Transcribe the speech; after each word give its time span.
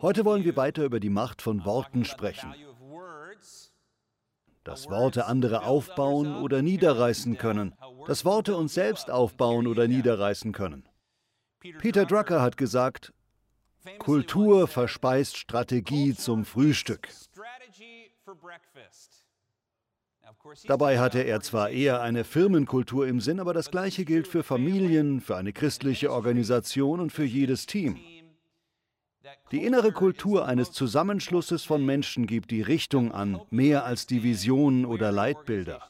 Heute 0.00 0.24
wollen 0.24 0.44
wir 0.44 0.56
weiter 0.56 0.84
über 0.84 1.00
die 1.00 1.10
Macht 1.10 1.42
von 1.42 1.64
Worten 1.64 2.04
sprechen. 2.04 2.54
Dass 4.64 4.90
Worte 4.90 5.26
andere 5.26 5.64
aufbauen 5.64 6.36
oder 6.36 6.60
niederreißen 6.60 7.38
können. 7.38 7.74
Dass 8.06 8.24
Worte 8.24 8.56
uns 8.56 8.74
selbst 8.74 9.10
aufbauen 9.10 9.66
oder 9.66 9.88
niederreißen 9.88 10.52
können. 10.52 10.88
Peter 11.60 12.04
Drucker 12.04 12.42
hat 12.42 12.56
gesagt, 12.56 13.12
Kultur 13.98 14.68
verspeist 14.68 15.36
Strategie 15.36 16.14
zum 16.14 16.44
Frühstück. 16.44 17.08
Dabei 20.66 20.98
hatte 20.98 21.20
er 21.20 21.40
zwar 21.40 21.70
eher 21.70 22.02
eine 22.02 22.24
Firmenkultur 22.24 23.06
im 23.06 23.20
Sinn, 23.20 23.40
aber 23.40 23.54
das 23.54 23.70
Gleiche 23.70 24.04
gilt 24.04 24.28
für 24.28 24.42
Familien, 24.42 25.20
für 25.20 25.36
eine 25.36 25.52
christliche 25.52 26.12
Organisation 26.12 27.00
und 27.00 27.12
für 27.12 27.24
jedes 27.24 27.66
Team. 27.66 27.98
Die 29.50 29.64
innere 29.64 29.92
Kultur 29.92 30.46
eines 30.46 30.72
Zusammenschlusses 30.72 31.64
von 31.64 31.84
Menschen 31.84 32.26
gibt 32.26 32.50
die 32.50 32.62
Richtung 32.62 33.12
an, 33.12 33.40
mehr 33.50 33.84
als 33.84 34.06
die 34.06 34.22
Visionen 34.22 34.84
oder 34.84 35.10
Leitbilder. 35.12 35.88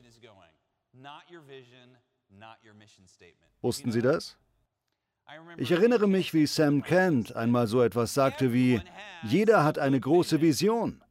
Wussten 3.61 3.93
Sie 3.93 4.03
das? 4.03 4.39
Ich 5.57 5.71
erinnere 5.71 6.07
mich, 6.07 6.33
wie 6.33 6.47
Sam 6.47 6.83
Kent 6.83 7.37
einmal 7.37 7.67
so 7.67 7.83
etwas 7.83 8.15
sagte 8.15 8.53
wie, 8.53 8.81
jeder 9.23 9.65
hat 9.65 9.79
eine 9.79 10.01
große 10.01 10.41
Vision. 10.41 11.03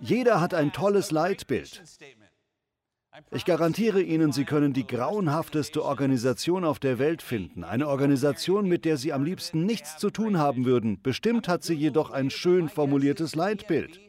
Jeder 0.00 0.40
hat 0.40 0.52
ein 0.52 0.72
tolles 0.72 1.10
Leitbild. 1.10 1.82
Ich 3.30 3.44
garantiere 3.44 4.02
Ihnen, 4.02 4.32
Sie 4.32 4.44
können 4.44 4.72
die 4.72 4.86
grauenhafteste 4.86 5.84
Organisation 5.84 6.64
auf 6.64 6.78
der 6.78 6.98
Welt 6.98 7.22
finden. 7.22 7.64
Eine 7.64 7.88
Organisation, 7.88 8.68
mit 8.68 8.84
der 8.84 8.96
Sie 8.96 9.12
am 9.12 9.24
liebsten 9.24 9.64
nichts 9.64 9.96
zu 9.96 10.10
tun 10.10 10.38
haben 10.38 10.64
würden. 10.64 11.00
Bestimmt 11.02 11.48
hat 11.48 11.62
sie 11.62 11.74
jedoch 11.74 12.10
ein 12.10 12.30
schön 12.30 12.68
formuliertes 12.68 13.34
Leitbild. 13.34 14.00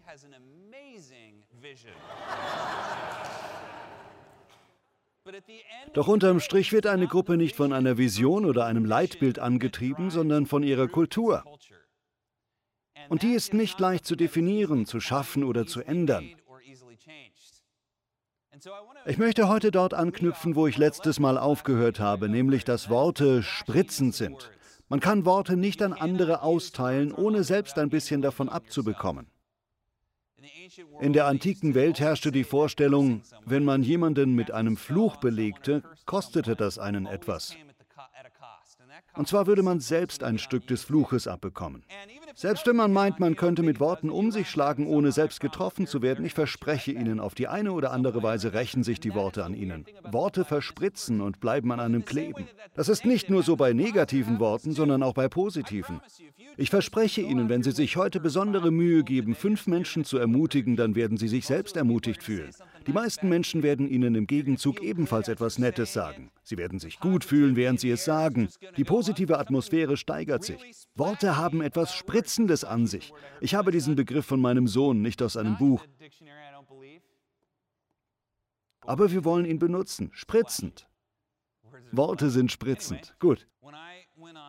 Doch 5.93 6.07
unterm 6.07 6.39
Strich 6.39 6.71
wird 6.71 6.87
eine 6.87 7.07
Gruppe 7.07 7.37
nicht 7.37 7.55
von 7.55 7.73
einer 7.73 7.97
Vision 7.97 8.45
oder 8.45 8.65
einem 8.65 8.85
Leitbild 8.85 9.39
angetrieben, 9.39 10.09
sondern 10.09 10.45
von 10.45 10.63
ihrer 10.63 10.87
Kultur. 10.87 11.43
Und 13.09 13.21
die 13.21 13.31
ist 13.31 13.53
nicht 13.53 13.79
leicht 13.79 14.05
zu 14.05 14.15
definieren, 14.15 14.85
zu 14.85 14.99
schaffen 14.99 15.43
oder 15.43 15.65
zu 15.65 15.81
ändern. 15.81 16.29
Ich 19.05 19.17
möchte 19.17 19.47
heute 19.47 19.71
dort 19.71 19.93
anknüpfen, 19.93 20.55
wo 20.55 20.67
ich 20.67 20.77
letztes 20.77 21.19
Mal 21.19 21.37
aufgehört 21.37 21.99
habe, 21.99 22.29
nämlich 22.29 22.63
dass 22.63 22.89
Worte 22.89 23.43
spritzend 23.43 24.15
sind. 24.15 24.51
Man 24.89 24.99
kann 24.99 25.25
Worte 25.25 25.57
nicht 25.57 25.81
an 25.81 25.93
andere 25.93 26.41
austeilen, 26.41 27.11
ohne 27.11 27.43
selbst 27.43 27.77
ein 27.77 27.89
bisschen 27.89 28.21
davon 28.21 28.49
abzubekommen. 28.49 29.27
In 30.99 31.13
der 31.13 31.25
antiken 31.25 31.75
Welt 31.75 31.99
herrschte 31.99 32.31
die 32.31 32.43
Vorstellung, 32.43 33.21
wenn 33.45 33.63
man 33.63 33.83
jemanden 33.83 34.33
mit 34.33 34.51
einem 34.51 34.77
Fluch 34.77 35.17
belegte, 35.17 35.83
kostete 36.05 36.55
das 36.55 36.79
einen 36.79 37.05
etwas. 37.05 37.55
Und 39.17 39.27
zwar 39.27 39.47
würde 39.47 39.63
man 39.63 39.79
selbst 39.79 40.23
ein 40.23 40.37
Stück 40.37 40.67
des 40.67 40.83
Fluches 40.83 41.27
abbekommen. 41.27 41.83
Selbst 42.35 42.67
wenn 42.67 42.75
man 42.75 42.93
meint, 42.93 43.19
man 43.19 43.35
könnte 43.35 43.63
mit 43.63 43.79
Worten 43.79 44.11
um 44.11 44.31
sich 44.31 44.47
schlagen, 44.47 44.85
ohne 44.85 45.11
selbst 45.11 45.39
getroffen 45.39 45.87
zu 45.87 46.03
werden, 46.03 46.23
ich 46.23 46.35
verspreche 46.35 46.91
Ihnen, 46.91 47.19
auf 47.19 47.33
die 47.33 47.47
eine 47.47 47.71
oder 47.71 47.91
andere 47.91 48.21
Weise 48.21 48.53
rächen 48.53 48.83
sich 48.83 48.99
die 48.99 49.15
Worte 49.15 49.43
an 49.43 49.55
Ihnen. 49.55 49.85
Worte 50.11 50.45
verspritzen 50.45 51.19
und 51.19 51.39
bleiben 51.39 51.71
an 51.71 51.79
einem 51.79 52.05
kleben. 52.05 52.47
Das 52.75 52.89
ist 52.89 53.05
nicht 53.05 53.31
nur 53.31 53.41
so 53.41 53.55
bei 53.55 53.73
negativen 53.73 54.39
Worten, 54.39 54.71
sondern 54.71 55.01
auch 55.01 55.15
bei 55.15 55.27
positiven. 55.27 55.99
Ich 56.55 56.69
verspreche 56.69 57.21
Ihnen, 57.21 57.49
wenn 57.49 57.63
Sie 57.63 57.71
sich 57.71 57.97
heute 57.97 58.19
besondere 58.19 58.71
Mühe 58.71 59.03
geben, 59.03 59.33
fünf 59.33 59.65
Menschen 59.65 60.05
zu 60.05 60.19
ermutigen, 60.19 60.75
dann 60.75 60.95
werden 60.95 61.17
Sie 61.17 61.27
sich 61.27 61.47
selbst 61.47 61.75
ermutigt 61.75 62.21
fühlen. 62.21 62.51
Die 62.87 62.93
meisten 62.93 63.27
Menschen 63.27 63.63
werden 63.63 63.87
Ihnen 63.89 64.15
im 64.15 64.27
Gegenzug 64.27 64.81
ebenfalls 64.81 65.27
etwas 65.27 65.59
Nettes 65.59 65.91
sagen. 65.91 66.31
Sie 66.41 66.57
werden 66.57 66.79
sich 66.79 66.99
gut 66.99 67.25
fühlen, 67.25 67.57
während 67.57 67.81
Sie 67.81 67.89
es 67.89 68.05
sagen. 68.05 68.47
Die 68.77 68.85
positive 68.85 69.39
Atmosphäre 69.39 69.97
steigert 69.97 70.45
sich. 70.45 70.87
Worte 70.95 71.35
haben 71.35 71.61
etwas 71.61 71.93
Spritzendes 71.93 72.63
an 72.63 72.87
sich. 72.87 73.13
Ich 73.41 73.55
habe 73.55 73.71
diesen 73.71 73.95
Begriff 73.95 74.25
von 74.25 74.39
meinem 74.39 74.67
Sohn, 74.67 75.01
nicht 75.01 75.21
aus 75.21 75.35
einem 75.35 75.57
Buch. 75.57 75.85
Aber 78.81 79.11
wir 79.11 79.25
wollen 79.25 79.45
ihn 79.45 79.59
benutzen. 79.59 80.09
Spritzend. 80.13 80.87
Worte 81.91 82.29
sind 82.29 82.53
spritzend. 82.53 83.15
Gut. 83.19 83.47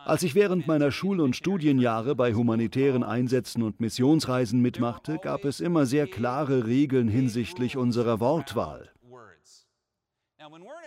Als 0.05 0.23
ich 0.23 0.35
während 0.35 0.67
meiner 0.67 0.91
Schul- 0.91 1.21
und 1.21 1.35
Studienjahre 1.35 2.15
bei 2.15 2.33
humanitären 2.33 3.03
Einsätzen 3.03 3.61
und 3.63 3.79
Missionsreisen 3.79 4.61
mitmachte, 4.61 5.19
gab 5.21 5.45
es 5.45 5.59
immer 5.59 5.85
sehr 5.85 6.07
klare 6.07 6.65
Regeln 6.65 7.07
hinsichtlich 7.07 7.77
unserer 7.77 8.19
Wortwahl. 8.19 8.89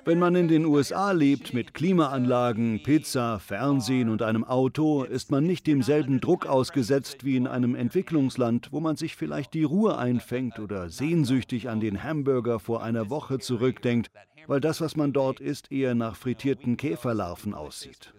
Wenn 0.04 0.18
man 0.18 0.34
in 0.34 0.48
den 0.48 0.64
USA 0.64 1.12
lebt 1.12 1.54
mit 1.54 1.74
Klimaanlagen, 1.74 2.82
Pizza, 2.82 3.38
Fernsehen 3.38 4.08
und 4.08 4.22
einem 4.22 4.42
Auto, 4.42 5.04
ist 5.04 5.30
man 5.30 5.44
nicht 5.44 5.68
demselben 5.68 6.20
Druck 6.20 6.46
ausgesetzt 6.46 7.24
wie 7.24 7.36
in 7.36 7.46
einem 7.46 7.76
Entwicklungsland, 7.76 8.72
wo 8.72 8.80
man 8.80 8.96
sich 8.96 9.14
vielleicht 9.14 9.54
die 9.54 9.62
Ruhe 9.62 9.96
einfängt 9.98 10.58
oder 10.58 10.90
sehnsüchtig 10.90 11.68
an 11.68 11.78
den 11.78 12.02
Hamburger 12.02 12.58
vor 12.58 12.82
einer 12.82 13.10
Woche 13.10 13.38
zurückdenkt, 13.38 14.10
weil 14.48 14.60
das, 14.60 14.80
was 14.80 14.96
man 14.96 15.12
dort 15.12 15.38
isst, 15.38 15.70
eher 15.70 15.94
nach 15.94 16.16
frittierten 16.16 16.76
Käferlarven 16.76 17.54
aussieht. 17.54 18.12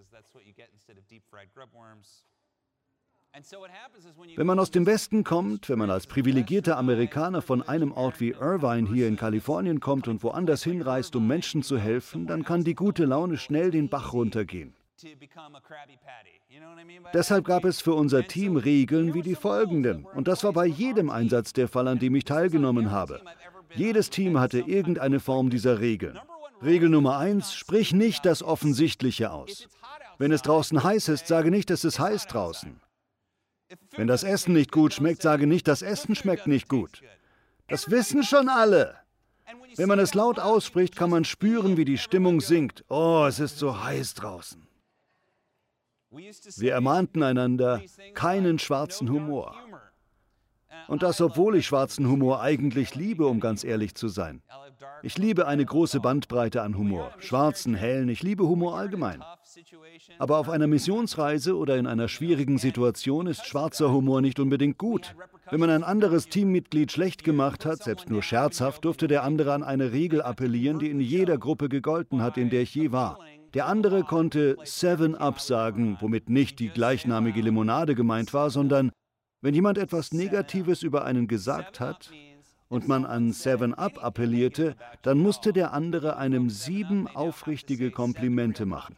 Wenn 4.36 4.46
man 4.46 4.60
aus 4.60 4.70
dem 4.70 4.86
Westen 4.86 5.24
kommt, 5.24 5.68
wenn 5.70 5.80
man 5.80 5.90
als 5.90 6.06
privilegierter 6.06 6.78
Amerikaner 6.78 7.42
von 7.42 7.64
einem 7.64 7.92
Ort 7.92 8.20
wie 8.20 8.30
Irvine 8.30 8.88
hier 8.88 9.08
in 9.08 9.16
Kalifornien 9.16 9.80
kommt 9.80 10.08
und 10.08 10.22
woanders 10.22 10.64
hinreist, 10.64 11.16
um 11.16 11.26
Menschen 11.26 11.64
zu 11.64 11.80
helfen, 11.80 12.28
dann 12.28 12.44
kann 12.44 12.64
die 12.64 12.76
gute 12.76 13.06
Laune 13.06 13.38
schnell 13.38 13.72
den 13.72 13.90
Bach 13.90 14.14
runtergehen. 14.14 14.76
Deshalb 17.14 17.46
gab 17.46 17.66
es 17.66 17.82
für 17.82 17.94
unser 17.96 18.28
Team 18.28 18.56
Regeln 18.56 19.16
wie 19.16 19.24
die 19.24 19.36
folgenden. 19.36 20.06
Und 20.06 20.28
das 20.28 20.44
war 20.44 20.54
bei 20.54 20.68
jedem 20.68 21.10
Einsatz 21.10 21.54
der 21.54 21.68
Fall, 21.68 21.88
an 21.88 21.98
dem 22.00 22.16
ich 22.16 22.26
teilgenommen 22.26 22.92
habe. 22.92 23.22
Jedes 23.74 24.12
Team 24.12 24.40
hatte 24.40 24.60
irgendeine 24.60 25.20
Form 25.20 25.50
dieser 25.50 25.80
Regeln. 25.80 26.20
Regel 26.62 26.90
Nummer 26.90 27.18
eins: 27.18 27.56
Sprich 27.56 27.94
nicht 27.94 28.26
das 28.26 28.44
Offensichtliche 28.44 29.32
aus. 29.32 29.68
Wenn 30.18 30.32
es 30.32 30.42
draußen 30.42 30.84
heiß 30.84 31.10
ist, 31.10 31.28
sage 31.28 31.52
nicht, 31.52 31.72
es 31.72 31.84
ist 31.84 32.00
heiß 32.00 32.28
draußen. 32.28 32.80
Wenn 33.96 34.08
das 34.08 34.24
Essen 34.24 34.54
nicht 34.54 34.72
gut 34.72 34.94
schmeckt, 34.94 35.22
sage 35.22 35.48
nicht, 35.48 35.68
das 35.68 35.82
Essen 35.82 36.16
schmeckt 36.16 36.48
nicht 36.48 36.70
gut. 36.70 37.02
Das 37.68 37.90
wissen 37.90 38.24
schon 38.24 38.50
alle. 38.50 38.96
Wenn 39.76 39.90
man 39.90 40.00
es 40.00 40.14
laut 40.14 40.40
ausspricht, 40.40 40.96
kann 40.96 41.10
man 41.10 41.26
spüren, 41.26 41.78
wie 41.78 41.86
die 41.86 41.98
Stimmung 41.98 42.42
sinkt. 42.42 42.84
Oh, 42.90 43.26
es 43.28 43.40
ist 43.40 43.58
so 43.58 43.84
heiß 43.84 44.14
draußen. 44.14 44.68
Wir 46.10 46.74
ermahnten 46.74 47.24
einander, 47.24 47.82
keinen 48.14 48.60
schwarzen 48.60 49.10
Humor. 49.10 49.56
Und 50.88 51.02
das, 51.02 51.22
obwohl 51.22 51.56
ich 51.56 51.66
schwarzen 51.66 52.08
Humor 52.08 52.42
eigentlich 52.42 52.94
liebe, 52.94 53.26
um 53.26 53.40
ganz 53.40 53.64
ehrlich 53.64 53.96
zu 53.96 54.10
sein. 54.10 54.44
Ich 55.06 55.18
liebe 55.18 55.48
eine 55.48 55.66
große 55.66 56.00
Bandbreite 56.00 56.62
an 56.62 56.78
Humor, 56.78 57.12
schwarzen, 57.20 57.76
hellen, 57.76 58.08
ich 58.08 58.24
liebe 58.24 58.48
Humor 58.48 58.78
allgemein. 58.78 59.22
Aber 60.18 60.38
auf 60.38 60.50
einer 60.50 60.66
Missionsreise 60.66 61.58
oder 61.58 61.76
in 61.76 61.88
einer 61.88 62.08
schwierigen 62.08 62.58
Situation 62.58 63.28
ist 63.28 63.46
schwarzer 63.46 63.92
Humor 63.92 64.22
nicht 64.22 64.40
unbedingt 64.40 64.78
gut. 64.78 65.14
Wenn 65.52 65.60
man 65.60 65.70
ein 65.70 65.84
anderes 65.84 66.30
Teammitglied 66.30 66.90
schlecht 66.90 67.26
gemacht 67.26 67.66
hat, 67.66 67.84
selbst 67.84 68.10
nur 68.10 68.24
scherzhaft, 68.24 68.86
durfte 68.86 69.10
der 69.10 69.24
andere 69.24 69.54
an 69.54 69.62
eine 69.62 69.92
Regel 69.92 70.22
appellieren, 70.22 70.80
die 70.80 70.90
in 70.90 71.02
jeder 71.02 71.38
Gruppe 71.38 71.68
gegolten 71.68 72.22
hat, 72.22 72.38
in 72.38 72.50
der 72.50 72.62
ich 72.62 72.74
je 72.74 72.94
war. 72.94 73.20
Der 73.54 73.68
andere 73.68 74.04
konnte 74.04 74.56
Seven 74.64 75.16
Up 75.16 75.42
sagen, 75.42 75.98
womit 76.00 76.30
nicht 76.30 76.60
die 76.60 76.70
gleichnamige 76.70 77.42
Limonade 77.42 77.94
gemeint 77.94 78.34
war, 78.34 78.50
sondern 78.50 78.90
wenn 79.42 79.54
jemand 79.54 79.78
etwas 79.78 80.14
Negatives 80.14 80.82
über 80.82 81.04
einen 81.04 81.28
gesagt 81.28 81.82
hat, 81.82 82.10
und 82.74 82.88
man 82.88 83.06
an 83.06 83.32
Seven 83.32 83.76
Up 83.76 84.04
appellierte, 84.04 84.76
dann 85.04 85.20
musste 85.20 85.54
der 85.54 85.74
andere 85.74 86.18
einem 86.18 86.50
sieben 86.50 87.08
aufrichtige 87.08 87.92
Komplimente 87.92 88.66
machen. 88.66 88.98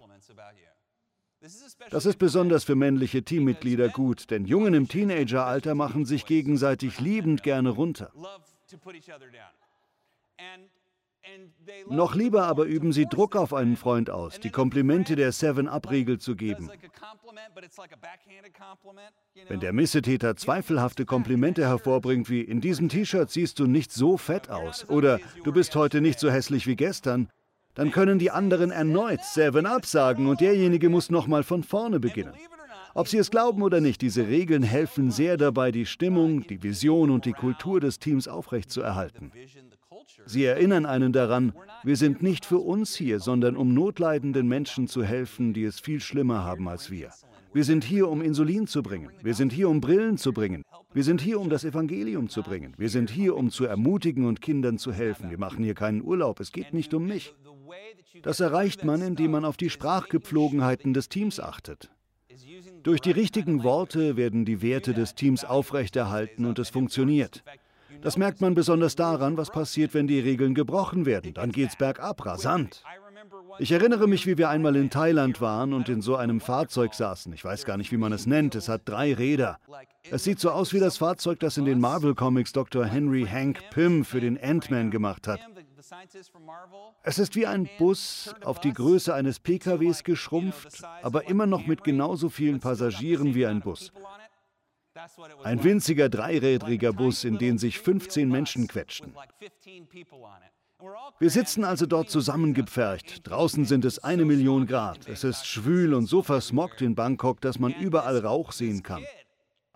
Das 1.90 2.06
ist 2.06 2.18
besonders 2.18 2.64
für 2.64 2.76
männliche 2.76 3.24
Teammitglieder 3.24 3.90
gut, 3.90 4.32
denn 4.32 4.46
Jungen 4.46 4.74
im 4.74 4.88
Teenageralter 4.88 5.76
machen 5.76 6.06
sich 6.06 6.26
gegenseitig 6.26 7.02
liebend 7.02 7.44
gerne 7.44 7.70
runter. 7.70 8.14
Noch 11.90 12.16
lieber 12.16 12.44
aber 12.44 12.66
üben 12.66 12.92
sie 12.92 13.06
Druck 13.06 13.36
auf 13.36 13.54
einen 13.54 13.76
Freund 13.76 14.10
aus, 14.10 14.40
die 14.40 14.50
Komplimente 14.50 15.16
der 15.16 15.32
Seven-Up-Regel 15.32 16.20
zu 16.20 16.36
geben. 16.36 16.70
Wenn 19.48 19.60
der 19.60 19.74
Missetäter 19.74 20.36
zweifelhafte 20.36 21.06
Komplimente 21.06 21.68
hervorbringt 21.68 22.30
wie 22.30 22.42
in 22.42 22.62
diesem 22.62 22.90
T-Shirt 22.90 23.30
siehst 23.30 23.60
du 23.60 23.68
nicht 23.68 23.92
so 23.92 24.18
fett 24.18 24.50
aus 24.50 24.90
oder 24.90 25.20
du 25.44 25.52
bist 25.52 25.76
heute 25.76 26.02
nicht 26.02 26.20
so 26.20 26.30
hässlich 26.30 26.68
wie 26.68 26.76
gestern, 26.76 27.30
dann 27.74 27.92
können 27.92 28.20
die 28.20 28.32
anderen 28.32 28.72
erneut 28.72 29.24
Seven 29.24 29.66
Up 29.66 29.86
sagen 29.86 30.28
und 30.28 30.42
derjenige 30.42 30.90
muss 30.90 31.10
nochmal 31.10 31.44
von 31.44 31.64
vorne 31.64 32.00
beginnen. 32.00 32.34
Ob 32.94 33.10
Sie 33.10 33.18
es 33.18 33.30
glauben 33.30 33.62
oder 33.62 33.82
nicht, 33.82 34.02
diese 34.02 34.28
Regeln 34.28 34.64
helfen 34.64 35.12
sehr 35.12 35.36
dabei, 35.36 35.74
die 35.74 35.86
Stimmung, 35.86 36.48
die 36.48 36.64
Vision 36.64 37.12
und 37.12 37.26
die 37.26 37.34
Kultur 37.34 37.82
des 37.82 38.00
Teams 38.00 38.30
aufrechtzuerhalten. 38.30 39.34
Sie 40.26 40.44
erinnern 40.44 40.86
einen 40.86 41.14
daran, 41.14 41.54
wir 41.84 41.96
sind 41.96 42.24
nicht 42.24 42.46
für 42.46 42.60
uns 42.60 42.96
hier, 42.96 43.20
sondern 43.20 43.56
um 43.58 43.74
notleidenden 43.74 44.48
Menschen 44.48 44.88
zu 44.88 45.04
helfen, 45.04 45.54
die 45.54 45.64
es 45.64 45.80
viel 45.80 46.00
schlimmer 46.00 46.44
haben 46.44 46.68
als 46.68 46.90
wir. 46.90 47.12
Wir 47.54 47.64
sind 47.64 47.84
hier, 47.84 48.10
um 48.10 48.22
Insulin 48.22 48.68
zu 48.68 48.84
bringen. 48.84 49.10
Wir 49.22 49.34
sind 49.34 49.54
hier, 49.54 49.70
um 49.70 49.80
Brillen 49.80 50.18
zu 50.18 50.34
bringen. 50.34 50.64
Wir 50.94 51.04
sind 51.04 51.22
hier, 51.22 51.40
um 51.40 51.50
das 51.50 51.64
Evangelium 51.64 52.28
zu 52.28 52.42
bringen. 52.44 52.74
Wir 52.78 52.90
sind 52.90 53.10
hier, 53.10 53.36
um 53.36 53.50
zu 53.50 53.66
ermutigen 53.66 54.26
und 54.26 54.42
Kindern 54.42 54.78
zu 54.78 54.92
helfen. 54.92 55.30
Wir 55.30 55.38
machen 55.38 55.64
hier 55.64 55.74
keinen 55.74 56.02
Urlaub. 56.02 56.40
Es 56.40 56.52
geht 56.52 56.74
nicht 56.74 56.94
um 56.94 57.06
mich. 57.06 57.34
Das 58.24 58.40
erreicht 58.40 58.84
man, 58.84 59.02
indem 59.02 59.32
man 59.32 59.46
auf 59.46 59.58
die 59.58 59.70
Sprachgepflogenheiten 59.70 60.94
des 60.94 61.10
Teams 61.10 61.40
achtet. 61.40 61.90
Durch 62.84 63.02
die 63.02 63.12
richtigen 63.12 63.64
Worte 63.64 64.18
werden 64.18 64.46
die 64.46 64.62
Werte 64.62 64.94
des 64.94 65.16
Teams 65.16 65.46
aufrechterhalten 65.46 66.46
und 66.46 66.60
es 66.60 66.70
funktioniert. 66.70 67.44
Das 68.02 68.18
merkt 68.18 68.42
man 68.42 68.56
besonders 68.56 68.96
daran, 68.96 69.38
was 69.38 69.52
passiert, 69.52 69.94
wenn 69.94 70.08
die 70.08 70.20
Regeln 70.20 70.54
gebrochen 70.54 71.06
werden. 71.06 71.34
Dann 71.34 71.52
geht's 71.52 71.76
bergab, 71.76 72.26
rasant. 72.26 72.84
Ich 73.58 73.72
erinnere 73.72 74.08
mich, 74.08 74.28
wie 74.28 74.38
wir 74.38 74.50
einmal 74.50 74.76
in 74.76 74.90
Thailand 74.90 75.42
waren 75.42 75.74
und 75.74 75.88
in 75.90 76.02
so 76.02 76.16
einem 76.16 76.42
Fahrzeug 76.42 76.94
saßen. 76.94 77.32
Ich 77.34 77.44
weiß 77.44 77.66
gar 77.66 77.78
nicht, 77.78 77.92
wie 77.92 77.98
man 77.98 78.12
es 78.12 78.26
nennt. 78.26 78.56
Es 78.56 78.70
hat 78.70 78.82
drei 78.86 79.14
Räder. 79.14 79.60
Es 80.12 80.24
sieht 80.24 80.40
so 80.40 80.52
aus 80.52 80.74
wie 80.74 80.80
das 80.80 80.98
Fahrzeug, 80.98 81.40
das 81.40 81.58
in 81.58 81.66
den 81.66 81.80
Marvel-Comics 81.80 82.52
Dr. 82.54 82.86
Henry 82.86 83.26
Hank 83.26 83.60
Pym 83.72 84.04
für 84.04 84.20
den 84.20 84.38
Ant-Man 84.42 84.92
gemacht 84.92 85.28
hat. 85.28 85.40
Es 87.04 87.20
ist 87.20 87.36
wie 87.36 87.46
ein 87.46 87.70
Bus 87.78 88.34
auf 88.44 88.60
die 88.60 88.74
Größe 88.74 89.14
eines 89.14 89.40
PKWs 89.40 90.04
geschrumpft, 90.04 90.84
aber 91.02 91.28
immer 91.28 91.46
noch 91.46 91.66
mit 91.68 91.84
genauso 91.84 92.30
vielen 92.30 92.60
Passagieren 92.60 93.36
wie 93.36 93.46
ein 93.46 93.62
Bus. 93.62 93.92
Ein 95.44 95.64
winziger 95.64 96.10
dreirädriger 96.10 96.94
Bus, 96.94 97.24
in 97.24 97.38
den 97.38 97.58
sich 97.58 97.80
15 97.80 98.30
Menschen 98.30 98.68
quetschten. 98.68 99.14
Wir 101.20 101.30
sitzen 101.30 101.64
also 101.64 101.86
dort 101.86 102.10
zusammengepfercht. 102.10 103.28
Draußen 103.28 103.66
sind 103.66 103.86
es 103.86 104.00
eine 104.00 104.26
Million 104.26 104.68
Grad. 104.68 105.08
Es 105.08 105.24
ist 105.24 105.48
schwül 105.48 105.94
und 105.94 106.06
so 106.06 106.22
versmoggt 106.22 106.82
in 106.82 106.96
Bangkok, 106.96 107.42
dass 107.42 107.60
man 107.60 107.74
überall 107.74 108.20
Rauch 108.20 108.52
sehen 108.52 108.84
kann. 108.84 109.04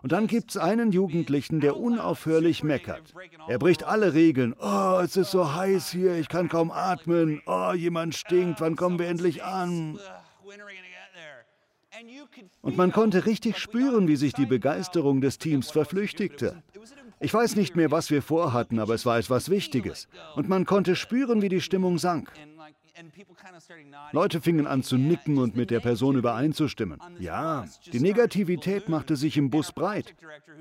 Und 0.02 0.12
dann 0.12 0.26
gibt 0.26 0.50
es 0.50 0.56
einen 0.56 0.92
Jugendlichen, 0.92 1.60
der 1.60 1.76
unaufhörlich 1.76 2.62
meckert. 2.62 3.12
Er 3.48 3.58
bricht 3.58 3.84
alle 3.84 4.14
Regeln. 4.14 4.54
Oh, 4.58 5.00
es 5.02 5.16
ist 5.16 5.30
so 5.30 5.54
heiß 5.54 5.90
hier, 5.90 6.16
ich 6.16 6.28
kann 6.28 6.48
kaum 6.48 6.70
atmen. 6.70 7.42
Oh, 7.46 7.72
jemand 7.74 8.14
stinkt, 8.14 8.60
wann 8.60 8.76
kommen 8.76 8.98
wir 8.98 9.08
endlich 9.08 9.44
an? 9.44 9.98
Und 12.62 12.76
man 12.76 12.92
konnte 12.92 13.26
richtig 13.26 13.58
spüren, 13.58 14.08
wie 14.08 14.16
sich 14.16 14.32
die 14.32 14.46
Begeisterung 14.46 15.20
des 15.20 15.38
Teams 15.38 15.70
verflüchtigte. 15.70 16.62
Ich 17.20 17.34
weiß 17.34 17.56
nicht 17.56 17.76
mehr, 17.76 17.90
was 17.90 18.10
wir 18.10 18.22
vorhatten, 18.22 18.78
aber 18.78 18.94
es 18.94 19.04
war 19.04 19.18
etwas 19.18 19.50
Wichtiges. 19.50 20.08
Und 20.36 20.48
man 20.48 20.64
konnte 20.64 20.96
spüren, 20.96 21.42
wie 21.42 21.48
die 21.48 21.60
Stimmung 21.60 21.98
sank. 21.98 22.32
Leute 24.12 24.40
fingen 24.40 24.66
an 24.66 24.82
zu 24.82 24.96
nicken 24.96 25.38
und 25.38 25.56
mit 25.56 25.70
der 25.70 25.80
Person 25.80 26.16
übereinzustimmen. 26.16 26.98
Ja, 27.18 27.64
die 27.92 28.00
Negativität 28.00 28.88
machte 28.88 29.16
sich 29.16 29.36
im 29.36 29.50
Bus 29.50 29.72
breit. 29.72 30.14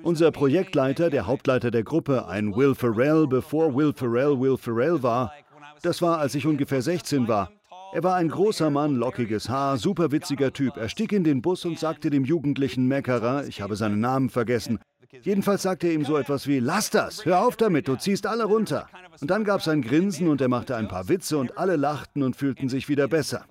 Unser 0.03 0.31
Projektleiter, 0.31 1.09
der 1.09 1.27
Hauptleiter 1.27 1.71
der 1.71 1.83
Gruppe, 1.83 2.27
ein 2.27 2.55
Will 2.55 2.75
Ferrell, 2.75 3.27
bevor 3.27 3.75
Will 3.75 3.93
Ferrell 3.93 4.39
Will 4.39 4.57
Ferrell 4.57 5.01
war, 5.03 5.33
das 5.81 6.01
war, 6.01 6.19
als 6.19 6.35
ich 6.35 6.45
ungefähr 6.45 6.81
16 6.81 7.27
war. 7.27 7.51
Er 7.91 8.03
war 8.03 8.15
ein 8.15 8.29
großer 8.29 8.69
Mann, 8.69 8.95
lockiges 8.95 9.49
Haar, 9.49 9.77
superwitziger 9.77 10.53
Typ. 10.53 10.77
Er 10.77 10.89
stieg 10.89 11.11
in 11.11 11.23
den 11.23 11.41
Bus 11.41 11.65
und 11.65 11.79
sagte 11.79 12.09
dem 12.09 12.23
jugendlichen 12.23 12.87
Meckerer, 12.87 13.47
ich 13.47 13.61
habe 13.61 13.75
seinen 13.75 13.99
Namen 13.99 14.29
vergessen, 14.29 14.79
Jedenfalls 15.23 15.63
sagte 15.63 15.87
er 15.87 15.93
ihm 15.93 16.05
so 16.05 16.17
etwas 16.17 16.45
wie, 16.45 16.59
lass 16.59 16.91
das, 16.91 17.25
hör 17.25 17.43
auf 17.43 17.57
damit, 17.57 17.87
du 17.87 17.95
ziehst 17.95 18.27
alle 18.27 18.43
runter. 18.43 18.87
Und 19.19 19.31
dann 19.31 19.43
gab 19.43 19.59
es 19.59 19.67
ein 19.67 19.81
Grinsen 19.81 20.27
und 20.27 20.39
er 20.39 20.49
machte 20.49 20.75
ein 20.75 20.87
paar 20.87 21.09
Witze 21.09 21.39
und 21.39 21.57
alle 21.57 21.77
lachten 21.77 22.21
und 22.21 22.35
fühlten 22.35 22.69
sich 22.69 22.89
wieder 22.89 23.07
besser. 23.07 23.45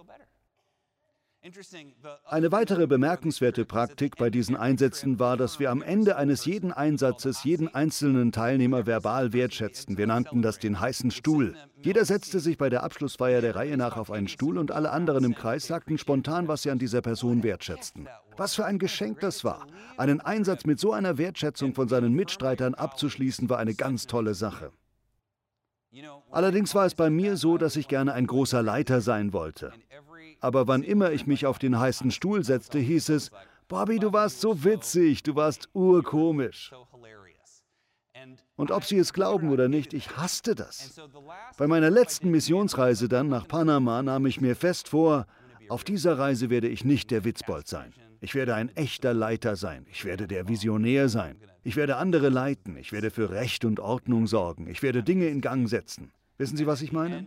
Eine 2.25 2.51
weitere 2.51 2.87
bemerkenswerte 2.89 3.65
Praktik 3.65 4.17
bei 4.17 4.29
diesen 4.29 4.57
Einsätzen 4.57 5.21
war, 5.21 5.37
dass 5.37 5.61
wir 5.61 5.71
am 5.71 5.83
Ende 5.83 6.17
eines 6.17 6.45
jeden 6.45 6.73
Einsatzes 6.73 7.45
jeden 7.45 7.73
einzelnen 7.73 8.33
Teilnehmer 8.33 8.87
verbal 8.87 9.33
wertschätzten. 9.33 9.97
Wir 9.97 10.09
nannten 10.09 10.43
das 10.43 10.59
den 10.59 10.81
heißen 10.81 11.13
Stuhl. 11.13 11.55
Jeder 11.81 12.05
setzte 12.05 12.41
sich 12.41 12.59
bei 12.59 12.69
der 12.69 12.83
Abschlussfeier 12.83 13.41
der 13.41 13.55
Reihe 13.55 13.77
nach 13.77 13.97
auf 13.97 14.11
einen 14.11 14.27
Stuhl 14.27 14.59
und 14.59 14.73
alle 14.73 14.91
anderen 14.91 15.25
im 15.25 15.35
Kreis 15.35 15.69
sagten 15.69 15.97
spontan, 15.97 16.49
was 16.49 16.63
sie 16.63 16.71
an 16.71 16.81
dieser 16.81 17.03
Person 17.03 17.45
wertschätzten. 17.45 18.09
Was 18.37 18.57
für 18.57 18.65
ein 18.65 18.81
Geschenk 18.81 19.21
das 19.21 19.45
war. 19.45 19.67
Einen 19.97 20.21
Einsatz 20.21 20.67
mit 20.67 20.81
so 20.81 20.93
einer 20.93 21.19
Wertschätzung 21.19 21.73
von 21.73 21.89
seinen 21.89 22.15
Mitstreitern 22.15 22.75
abzuschließen, 22.75 23.49
war 23.49 23.59
eine 23.59 23.75
ganz 23.75 24.07
tolle 24.07 24.35
Sache. 24.35 24.73
Allerdings 26.31 26.75
war 26.75 26.85
es 26.85 26.95
bei 26.95 27.11
mir 27.11 27.37
so, 27.37 27.59
dass 27.59 27.77
ich 27.77 27.89
gerne 27.89 28.13
ein 28.13 28.27
großer 28.27 28.63
Leiter 28.63 29.01
sein 29.01 29.33
wollte 29.33 29.73
aber 30.41 30.69
wann 30.69 30.83
immer 30.83 31.13
ich 31.13 31.27
mich 31.27 31.47
auf 31.47 31.59
den 31.59 31.79
heißen 31.79 32.11
Stuhl 32.11 32.45
setzte, 32.45 32.79
hieß 32.79 33.11
es, 33.11 33.31
Bobby, 33.69 33.99
du 33.99 34.13
warst 34.13 34.41
so 34.41 34.65
witzig, 34.65 35.23
du 35.23 35.35
warst 35.35 35.69
urkomisch. 35.75 36.73
Und 38.57 38.71
ob 38.71 38.85
Sie 38.85 38.99
es 38.99 39.13
glauben 39.13 39.51
oder 39.51 39.69
nicht, 39.69 39.93
ich 39.95 40.17
hasste 40.17 40.55
das. 40.55 41.01
Bei 41.57 41.67
meiner 41.67 41.91
letzten 41.91 42.31
Missionsreise 42.31 43.09
dann 43.09 43.29
nach 43.29 43.47
Panama 43.47 44.03
nahm 44.03 44.27
ich 44.27 44.41
mir 44.41 44.57
fest 44.57 44.89
vor, 44.89 45.27
auf 45.69 45.85
dieser 45.85 46.19
Reise 46.19 46.51
werde 46.51 46.69
ich 46.69 46.85
nicht 46.85 47.11
der 47.11 47.25
Witzbold 47.25 47.69
sein. 47.69 47.93
Ich 48.21 48.35
werde 48.35 48.55
ein 48.55 48.75
echter 48.75 49.15
Leiter 49.15 49.55
sein. 49.55 49.87
Ich 49.91 50.05
werde 50.05 50.27
der 50.27 50.49
Visionär 50.49 51.09
sein. 51.09 51.37
Ich 51.63 51.77
werde 51.77 51.97
andere 51.97 52.31
leiten. 52.31 52.77
Ich 52.77 52.91
werde 52.91 53.11
für 53.11 53.31
Recht 53.31 53.65
und 53.65 53.79
Ordnung 53.79 54.27
sorgen. 54.27 54.67
Ich 54.67 54.83
werde 54.83 55.03
Dinge 55.03 55.27
in 55.27 55.41
Gang 55.41 55.69
setzen. 55.69 56.11
Wissen 56.39 56.57
Sie, 56.57 56.67
was 56.69 56.83
ich 56.83 56.93
meine? 56.93 57.27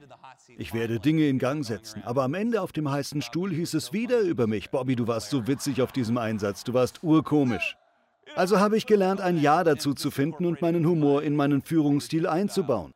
Ich 0.57 0.73
werde 0.73 0.99
Dinge 0.99 1.27
in 1.27 1.37
Gang 1.37 1.65
setzen. 1.65 2.01
Aber 2.05 2.23
am 2.23 2.33
Ende 2.33 2.61
auf 2.61 2.71
dem 2.71 2.89
heißen 2.89 3.21
Stuhl 3.21 3.51
hieß 3.51 3.73
es 3.73 3.91
wieder 3.91 4.21
über 4.21 4.47
mich. 4.47 4.71
Bobby, 4.71 4.95
du 4.95 5.05
warst 5.05 5.29
so 5.29 5.47
witzig 5.47 5.81
auf 5.81 5.91
diesem 5.91 6.17
Einsatz. 6.17 6.63
Du 6.63 6.73
warst 6.73 7.03
urkomisch. 7.03 7.75
Also 8.35 8.59
habe 8.61 8.77
ich 8.77 8.85
gelernt, 8.85 9.19
ein 9.19 9.37
Ja 9.37 9.65
dazu 9.65 9.93
zu 9.93 10.09
finden 10.09 10.45
und 10.45 10.61
meinen 10.61 10.85
Humor 10.85 11.23
in 11.23 11.35
meinen 11.35 11.61
Führungsstil 11.61 12.25
einzubauen. 12.25 12.93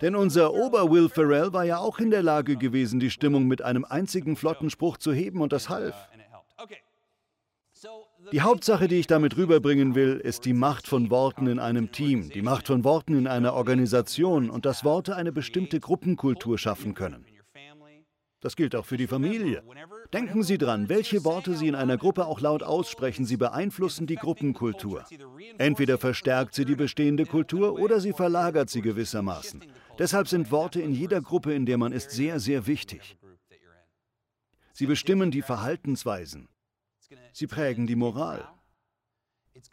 Denn 0.00 0.16
unser 0.16 0.54
Ober 0.54 0.90
Will 0.90 1.10
Ferrell 1.10 1.52
war 1.52 1.64
ja 1.64 1.76
auch 1.76 1.98
in 1.98 2.10
der 2.10 2.22
Lage 2.22 2.56
gewesen, 2.56 2.98
die 2.98 3.10
Stimmung 3.10 3.46
mit 3.46 3.60
einem 3.60 3.84
einzigen 3.84 4.36
flotten 4.36 4.70
Spruch 4.70 4.96
zu 4.96 5.12
heben 5.12 5.42
und 5.42 5.52
das 5.52 5.68
half. 5.68 5.94
Die 8.32 8.42
Hauptsache, 8.42 8.86
die 8.86 8.96
ich 8.96 9.06
damit 9.06 9.36
rüberbringen 9.36 9.94
will, 9.94 10.20
ist 10.22 10.44
die 10.44 10.52
Macht 10.52 10.86
von 10.86 11.10
Worten 11.10 11.46
in 11.48 11.58
einem 11.58 11.90
Team, 11.90 12.30
die 12.30 12.42
Macht 12.42 12.68
von 12.68 12.84
Worten 12.84 13.14
in 13.14 13.26
einer 13.26 13.54
Organisation 13.54 14.50
und 14.50 14.66
dass 14.66 14.84
Worte 14.84 15.16
eine 15.16 15.32
bestimmte 15.32 15.80
Gruppenkultur 15.80 16.56
schaffen 16.56 16.94
können. 16.94 17.26
Das 18.40 18.56
gilt 18.56 18.74
auch 18.74 18.86
für 18.86 18.96
die 18.96 19.06
Familie. 19.06 19.62
Denken 20.12 20.42
Sie 20.42 20.58
dran, 20.58 20.88
welche 20.88 21.24
Worte 21.24 21.54
Sie 21.54 21.68
in 21.68 21.74
einer 21.74 21.98
Gruppe 21.98 22.26
auch 22.26 22.40
laut 22.40 22.62
aussprechen, 22.62 23.26
sie 23.26 23.36
beeinflussen 23.36 24.06
die 24.06 24.14
Gruppenkultur. 24.14 25.04
Entweder 25.58 25.98
verstärkt 25.98 26.54
sie 26.54 26.64
die 26.64 26.74
bestehende 26.74 27.26
Kultur 27.26 27.78
oder 27.78 28.00
sie 28.00 28.12
verlagert 28.12 28.70
sie 28.70 28.80
gewissermaßen. 28.80 29.62
Deshalb 29.98 30.28
sind 30.28 30.50
Worte 30.50 30.80
in 30.80 30.92
jeder 30.92 31.20
Gruppe, 31.20 31.52
in 31.52 31.66
der 31.66 31.76
man 31.76 31.92
ist, 31.92 32.12
sehr, 32.12 32.40
sehr 32.40 32.66
wichtig. 32.66 33.18
Sie 34.72 34.86
bestimmen 34.86 35.30
die 35.30 35.42
Verhaltensweisen. 35.42 36.48
Sie 37.32 37.46
prägen 37.46 37.86
die 37.86 37.96
Moral. 37.96 38.48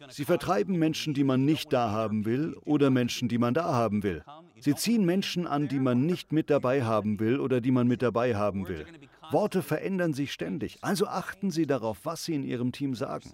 Sie 0.10 0.26
vertreiben 0.26 0.78
Menschen, 0.78 1.14
die 1.14 1.24
man 1.24 1.46
nicht 1.46 1.72
da 1.72 1.92
haben 1.92 2.26
will, 2.26 2.56
oder 2.66 2.90
Menschen, 2.90 3.30
die 3.30 3.38
man 3.38 3.54
da 3.54 3.74
haben 3.74 4.04
will. 4.04 4.24
Sie 4.60 4.76
ziehen 4.76 5.06
Menschen 5.06 5.46
an, 5.48 5.68
die 5.68 5.80
man 5.80 6.06
nicht 6.06 6.32
mit 6.32 6.50
dabei 6.50 6.84
haben 6.84 7.20
will 7.20 7.40
oder 7.40 7.62
die 7.62 7.72
man 7.72 7.88
mit 7.88 8.02
dabei 8.02 8.36
haben 8.36 8.68
will. 8.68 8.86
Worte 9.32 9.62
verändern 9.62 10.14
sich 10.14 10.34
ständig, 10.34 10.78
also 10.82 11.08
achten 11.08 11.52
Sie 11.52 11.68
darauf, 11.68 12.06
was 12.06 12.26
Sie 12.26 12.34
in 12.34 12.44
Ihrem 12.44 12.72
Team 12.72 12.96
sagen. 12.96 13.32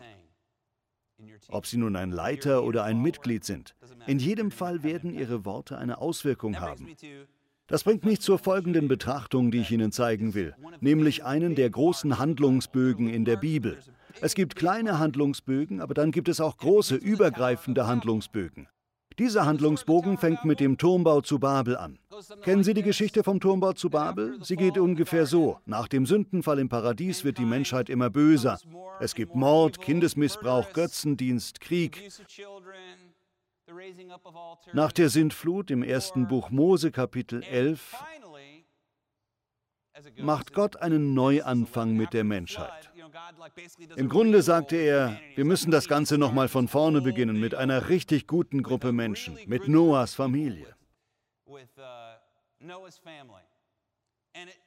Ob 1.48 1.66
Sie 1.66 1.78
nun 1.78 1.96
ein 1.96 2.12
Leiter 2.12 2.64
oder 2.64 2.84
ein 2.84 3.02
Mitglied 3.02 3.46
sind, 3.46 3.76
in 4.08 4.20
jedem 4.20 4.52
Fall 4.52 4.84
werden 4.84 5.14
Ihre 5.14 5.46
Worte 5.46 5.78
eine 5.78 6.00
Auswirkung 6.00 6.60
haben. 6.60 6.90
Das 7.74 7.84
bringt 7.84 8.06
mich 8.06 8.22
zur 8.22 8.38
folgenden 8.38 8.88
Betrachtung, 8.88 9.50
die 9.50 9.58
ich 9.58 9.72
Ihnen 9.72 9.92
zeigen 9.92 10.36
will, 10.36 10.54
nämlich 10.80 11.24
einen 11.24 11.56
der 11.56 11.72
großen 11.72 12.20
Handlungsbögen 12.20 13.10
in 13.10 13.26
der 13.26 13.36
Bibel. 13.36 13.80
Es 14.22 14.36
gibt 14.36 14.56
kleine 14.56 15.00
Handlungsbögen, 15.00 15.82
aber 15.82 15.96
dann 15.96 16.12
gibt 16.12 16.30
es 16.30 16.40
auch 16.40 16.58
große, 16.58 16.94
übergreifende 16.94 17.88
Handlungsbögen. 17.88 18.68
Dieser 19.18 19.48
Handlungsbogen 19.48 20.20
fängt 20.20 20.46
mit 20.46 20.60
dem 20.60 20.78
Turmbau 20.78 21.22
zu 21.22 21.40
Babel 21.40 21.76
an. 21.76 21.98
Kennen 22.44 22.64
Sie 22.64 22.76
die 22.76 22.84
Geschichte 22.84 23.24
vom 23.24 23.40
Turmbau 23.40 23.74
zu 23.74 23.90
Babel? 23.90 24.38
Sie 24.44 24.56
geht 24.56 24.78
ungefähr 24.78 25.26
so. 25.26 25.58
Nach 25.66 25.88
dem 25.88 26.06
Sündenfall 26.06 26.60
im 26.60 26.70
Paradies 26.70 27.24
wird 27.24 27.40
die 27.40 27.46
Menschheit 27.46 27.90
immer 27.90 28.12
böser. 28.12 28.60
Es 29.00 29.16
gibt 29.16 29.34
Mord, 29.34 29.82
Kindesmissbrauch, 29.82 30.74
Götzendienst, 30.74 31.60
Krieg. 31.60 32.08
Nach 34.74 34.92
der 34.92 35.10
Sintflut 35.10 35.72
im 35.72 35.84
ersten 35.84 36.28
Buch 36.28 36.50
Mose 36.50 36.92
Kapitel 36.92 37.44
11 37.44 37.96
macht 40.18 40.54
Gott 40.54 40.78
einen 40.78 41.14
Neuanfang 41.14 41.96
mit 41.96 42.14
der 42.14 42.24
Menschheit. 42.24 42.92
Im 43.96 44.10
Grunde 44.10 44.42
sagte 44.42 44.76
er, 44.76 45.20
wir 45.36 45.46
müssen 45.46 45.72
das 45.72 45.88
Ganze 45.88 46.18
nochmal 46.18 46.48
von 46.48 46.68
vorne 46.68 47.02
beginnen 47.02 47.40
mit 47.40 47.56
einer 47.56 47.90
richtig 47.90 48.28
guten 48.28 48.64
Gruppe 48.64 48.92
Menschen, 48.92 49.38
mit 49.46 49.68
Noahs 49.68 50.16
Familie. 50.16 50.76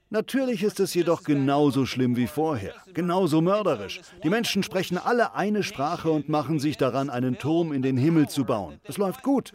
Natürlich 0.08 0.62
ist 0.62 0.78
es 0.78 0.94
jedoch 0.94 1.24
genauso 1.24 1.84
schlimm 1.84 2.16
wie 2.16 2.28
vorher, 2.28 2.74
genauso 2.94 3.40
mörderisch. 3.40 4.00
Die 4.22 4.30
Menschen 4.30 4.62
sprechen 4.62 4.98
alle 4.98 5.34
eine 5.34 5.64
Sprache 5.64 6.10
und 6.10 6.28
machen 6.28 6.60
sich 6.60 6.76
daran, 6.76 7.10
einen 7.10 7.38
Turm 7.38 7.72
in 7.72 7.82
den 7.82 7.96
Himmel 7.96 8.28
zu 8.28 8.44
bauen. 8.44 8.80
Es 8.84 8.98
läuft 8.98 9.22
gut. 9.24 9.52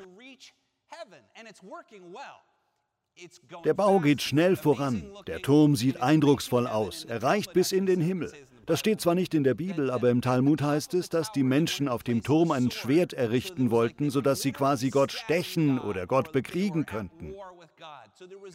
Der 3.63 3.73
Bau 3.73 3.99
geht 3.99 4.21
schnell 4.21 4.55
voran. 4.55 5.03
Der 5.27 5.41
Turm 5.41 5.75
sieht 5.75 6.01
eindrucksvoll 6.01 6.67
aus. 6.67 7.05
Er 7.05 7.23
reicht 7.23 7.53
bis 7.53 7.71
in 7.71 7.85
den 7.85 8.01
Himmel. 8.01 8.31
Das 8.65 8.79
steht 8.79 9.01
zwar 9.01 9.15
nicht 9.15 9.33
in 9.33 9.43
der 9.43 9.53
Bibel, 9.53 9.89
aber 9.89 10.09
im 10.09 10.21
Talmud 10.21 10.61
heißt 10.61 10.93
es, 10.93 11.09
dass 11.09 11.31
die 11.31 11.43
Menschen 11.43 11.87
auf 11.87 12.03
dem 12.03 12.23
Turm 12.23 12.51
ein 12.51 12.71
Schwert 12.71 13.13
errichten 13.13 13.71
wollten, 13.71 14.09
sodass 14.09 14.41
sie 14.41 14.51
quasi 14.51 14.89
Gott 14.89 15.11
stechen 15.11 15.79
oder 15.79 16.07
Gott 16.07 16.31
bekriegen 16.31 16.85
könnten. 16.85 17.35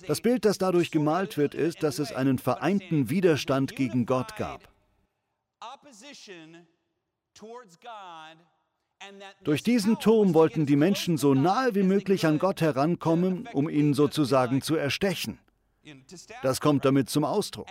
Das 0.06 0.20
Bild, 0.20 0.44
das 0.44 0.58
dadurch 0.58 0.90
gemalt 0.90 1.36
wird, 1.36 1.54
ist, 1.54 1.82
dass 1.82 1.98
es 1.98 2.12
einen 2.12 2.38
vereinten 2.38 3.10
Widerstand 3.10 3.75
gegen 3.75 4.06
Gott 4.06 4.36
gab. 4.36 4.68
Durch 9.44 9.62
diesen 9.62 9.98
Turm 9.98 10.34
wollten 10.34 10.66
die 10.66 10.76
Menschen 10.76 11.18
so 11.18 11.34
nahe 11.34 11.75
wie 11.75 11.82
möglich 11.82 12.26
an 12.26 12.38
Gott 12.38 12.60
herankommen, 12.60 13.48
um 13.52 13.68
ihn 13.68 13.94
sozusagen 13.94 14.62
zu 14.62 14.76
erstechen. 14.76 15.38
Das 16.42 16.60
kommt 16.60 16.84
damit 16.84 17.10
zum 17.10 17.25
Ausdruck. 17.25 17.68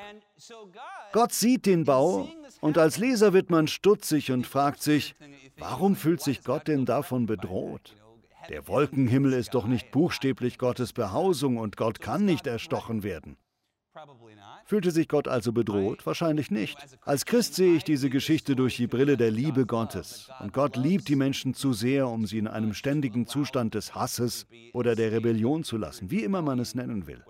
Gott 1.16 1.32
sieht 1.32 1.66
den 1.66 1.86
Bau 1.86 2.28
und 2.60 2.78
als 2.78 2.98
Leser 2.98 3.32
wird 3.32 3.50
man 3.50 3.70
stutzig 3.70 4.34
und 4.34 4.46
fragt 4.46 4.84
sich, 4.84 5.16
warum 5.58 5.96
fühlt 5.96 6.20
sich 6.20 6.44
Gott 6.44 6.68
denn 6.68 6.84
davon 6.84 7.26
bedroht? 7.26 7.96
Der 8.50 8.68
Wolkenhimmel 8.68 9.32
ist 9.32 9.54
doch 9.54 9.66
nicht 9.66 9.92
buchstäblich 9.92 10.58
Gottes 10.58 10.92
Behausung 10.92 11.56
und 11.56 11.78
Gott 11.78 12.02
kann 12.02 12.26
nicht 12.26 12.48
erstochen 12.48 13.04
werden. 13.04 13.38
Fühlte 14.66 14.92
sich 14.92 15.08
Gott 15.08 15.30
also 15.30 15.54
bedroht? 15.54 16.06
Wahrscheinlich 16.06 16.52
nicht. 16.52 16.78
Als 17.00 17.26
Christ 17.26 17.56
sehe 17.56 17.76
ich 17.76 17.86
diese 17.86 18.10
Geschichte 18.10 18.58
durch 18.58 18.76
die 18.76 18.88
Brille 18.88 19.16
der 19.16 19.32
Liebe 19.32 19.66
Gottes. 19.66 20.30
Und 20.42 20.52
Gott 20.52 20.76
liebt 20.76 21.08
die 21.08 21.16
Menschen 21.16 21.54
zu 21.54 21.72
sehr, 21.72 22.10
um 22.10 22.26
sie 22.26 22.40
in 22.40 22.50
einem 22.50 22.74
ständigen 22.74 23.26
Zustand 23.26 23.74
des 23.74 23.96
Hasses 23.96 24.48
oder 24.74 24.96
der 24.96 25.14
Rebellion 25.14 25.64
zu 25.64 25.78
lassen, 25.78 26.12
wie 26.12 26.26
immer 26.26 26.42
man 26.42 26.60
es 26.60 26.76
nennen 26.76 27.08
will. 27.08 27.24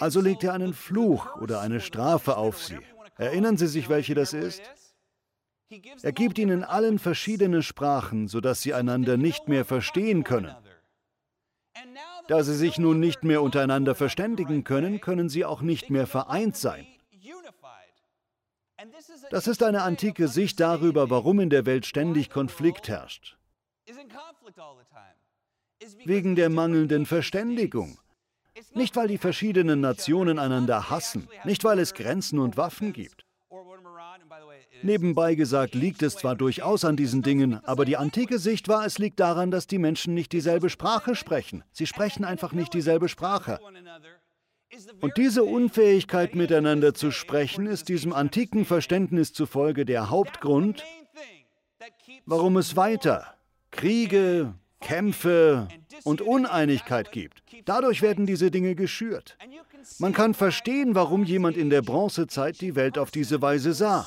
Also 0.00 0.20
legt 0.20 0.44
er 0.44 0.52
einen 0.52 0.74
Fluch 0.74 1.36
oder 1.36 1.60
eine 1.60 1.80
Strafe 1.80 2.36
auf 2.36 2.62
sie. 2.62 2.78
Erinnern 3.16 3.56
Sie 3.56 3.68
sich, 3.68 3.88
welche 3.88 4.14
das 4.14 4.32
ist? 4.32 4.62
Er 6.02 6.12
gibt 6.12 6.38
ihnen 6.38 6.64
allen 6.64 6.98
verschiedene 6.98 7.62
Sprachen, 7.62 8.28
sodass 8.28 8.60
sie 8.60 8.74
einander 8.74 9.16
nicht 9.16 9.48
mehr 9.48 9.64
verstehen 9.64 10.24
können. 10.24 10.54
Da 12.28 12.42
sie 12.42 12.54
sich 12.54 12.78
nun 12.78 13.00
nicht 13.00 13.24
mehr 13.24 13.42
untereinander 13.42 13.94
verständigen 13.94 14.64
können, 14.64 15.00
können 15.00 15.28
sie 15.28 15.44
auch 15.44 15.62
nicht 15.62 15.90
mehr 15.90 16.06
vereint 16.06 16.56
sein. 16.56 16.86
Das 19.30 19.46
ist 19.46 19.62
eine 19.62 19.82
antike 19.82 20.28
Sicht 20.28 20.60
darüber, 20.60 21.10
warum 21.10 21.40
in 21.40 21.50
der 21.50 21.66
Welt 21.66 21.86
ständig 21.86 22.30
Konflikt 22.30 22.88
herrscht. 22.88 23.36
Wegen 26.04 26.36
der 26.36 26.50
mangelnden 26.50 27.06
Verständigung. 27.06 27.98
Nicht, 28.74 28.96
weil 28.96 29.08
die 29.08 29.18
verschiedenen 29.18 29.80
Nationen 29.80 30.38
einander 30.38 30.90
hassen, 30.90 31.28
nicht, 31.44 31.64
weil 31.64 31.78
es 31.78 31.94
Grenzen 31.94 32.38
und 32.38 32.56
Waffen 32.56 32.92
gibt. 32.92 33.24
Nebenbei 34.82 35.34
gesagt 35.34 35.74
liegt 35.74 36.02
es 36.02 36.16
zwar 36.16 36.36
durchaus 36.36 36.84
an 36.84 36.96
diesen 36.96 37.22
Dingen, 37.22 37.64
aber 37.64 37.84
die 37.84 37.96
antike 37.96 38.38
Sicht 38.38 38.68
war, 38.68 38.84
es 38.84 38.98
liegt 38.98 39.18
daran, 39.18 39.50
dass 39.50 39.66
die 39.66 39.78
Menschen 39.78 40.12
nicht 40.12 40.32
dieselbe 40.32 40.68
Sprache 40.68 41.14
sprechen. 41.14 41.64
Sie 41.72 41.86
sprechen 41.86 42.24
einfach 42.24 42.52
nicht 42.52 42.74
dieselbe 42.74 43.08
Sprache. 43.08 43.60
Und 45.00 45.16
diese 45.16 45.44
Unfähigkeit 45.44 46.34
miteinander 46.34 46.94
zu 46.94 47.12
sprechen 47.12 47.66
ist 47.66 47.88
diesem 47.88 48.12
antiken 48.12 48.64
Verständnis 48.64 49.32
zufolge 49.32 49.84
der 49.84 50.10
Hauptgrund, 50.10 50.84
warum 52.26 52.56
es 52.56 52.76
weiter 52.76 53.34
Kriege, 53.70 54.54
Kämpfe 54.84 55.66
und 56.04 56.20
Uneinigkeit 56.20 57.10
gibt. 57.10 57.42
Dadurch 57.64 58.02
werden 58.02 58.26
diese 58.26 58.50
Dinge 58.50 58.74
geschürt. 58.74 59.36
Man 59.98 60.12
kann 60.12 60.34
verstehen, 60.34 60.94
warum 60.94 61.24
jemand 61.24 61.56
in 61.56 61.70
der 61.70 61.82
Bronzezeit 61.82 62.60
die 62.60 62.76
Welt 62.76 62.98
auf 62.98 63.10
diese 63.10 63.40
Weise 63.42 63.72
sah. 63.72 64.06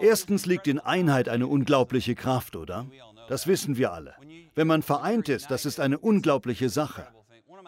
Erstens 0.00 0.46
liegt 0.46 0.66
in 0.66 0.78
Einheit 0.78 1.28
eine 1.28 1.46
unglaubliche 1.46 2.14
Kraft, 2.14 2.54
oder? 2.54 2.86
Das 3.28 3.46
wissen 3.46 3.76
wir 3.76 3.92
alle. 3.92 4.14
Wenn 4.54 4.66
man 4.66 4.82
vereint 4.82 5.28
ist, 5.28 5.50
das 5.50 5.66
ist 5.66 5.80
eine 5.80 5.98
unglaubliche 5.98 6.68
Sache. 6.68 7.06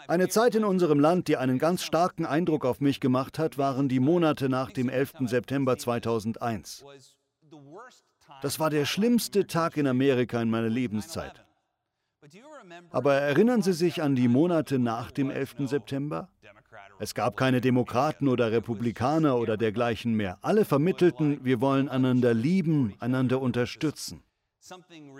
Eine 0.08 0.28
Zeit 0.28 0.54
in 0.54 0.64
unserem 0.64 0.98
Land, 0.98 1.28
die 1.28 1.36
einen 1.36 1.58
ganz 1.58 1.82
starken 1.82 2.26
Eindruck 2.26 2.64
auf 2.64 2.80
mich 2.80 3.00
gemacht 3.00 3.38
hat, 3.38 3.58
waren 3.58 3.88
die 3.88 4.00
Monate 4.00 4.48
nach 4.48 4.70
dem 4.70 4.88
11. 4.88 5.12
September 5.26 5.76
2001. 5.76 6.84
Das 8.42 8.58
war 8.58 8.70
der 8.70 8.84
schlimmste 8.84 9.46
Tag 9.46 9.76
in 9.76 9.86
Amerika 9.86 10.40
in 10.40 10.50
meiner 10.50 10.68
Lebenszeit. 10.68 11.44
Aber 12.90 13.14
erinnern 13.14 13.62
Sie 13.62 13.72
sich 13.72 14.02
an 14.02 14.14
die 14.14 14.28
Monate 14.28 14.78
nach 14.78 15.10
dem 15.10 15.30
11. 15.30 15.68
September? 15.68 16.28
Es 16.98 17.14
gab 17.14 17.36
keine 17.36 17.60
Demokraten 17.60 18.28
oder 18.28 18.52
Republikaner 18.52 19.36
oder 19.38 19.56
dergleichen 19.56 20.14
mehr. 20.14 20.38
Alle 20.42 20.64
vermittelten, 20.64 21.44
wir 21.44 21.60
wollen 21.60 21.88
einander 21.88 22.34
lieben, 22.34 22.94
einander 23.00 23.40
unterstützen. 23.40 24.22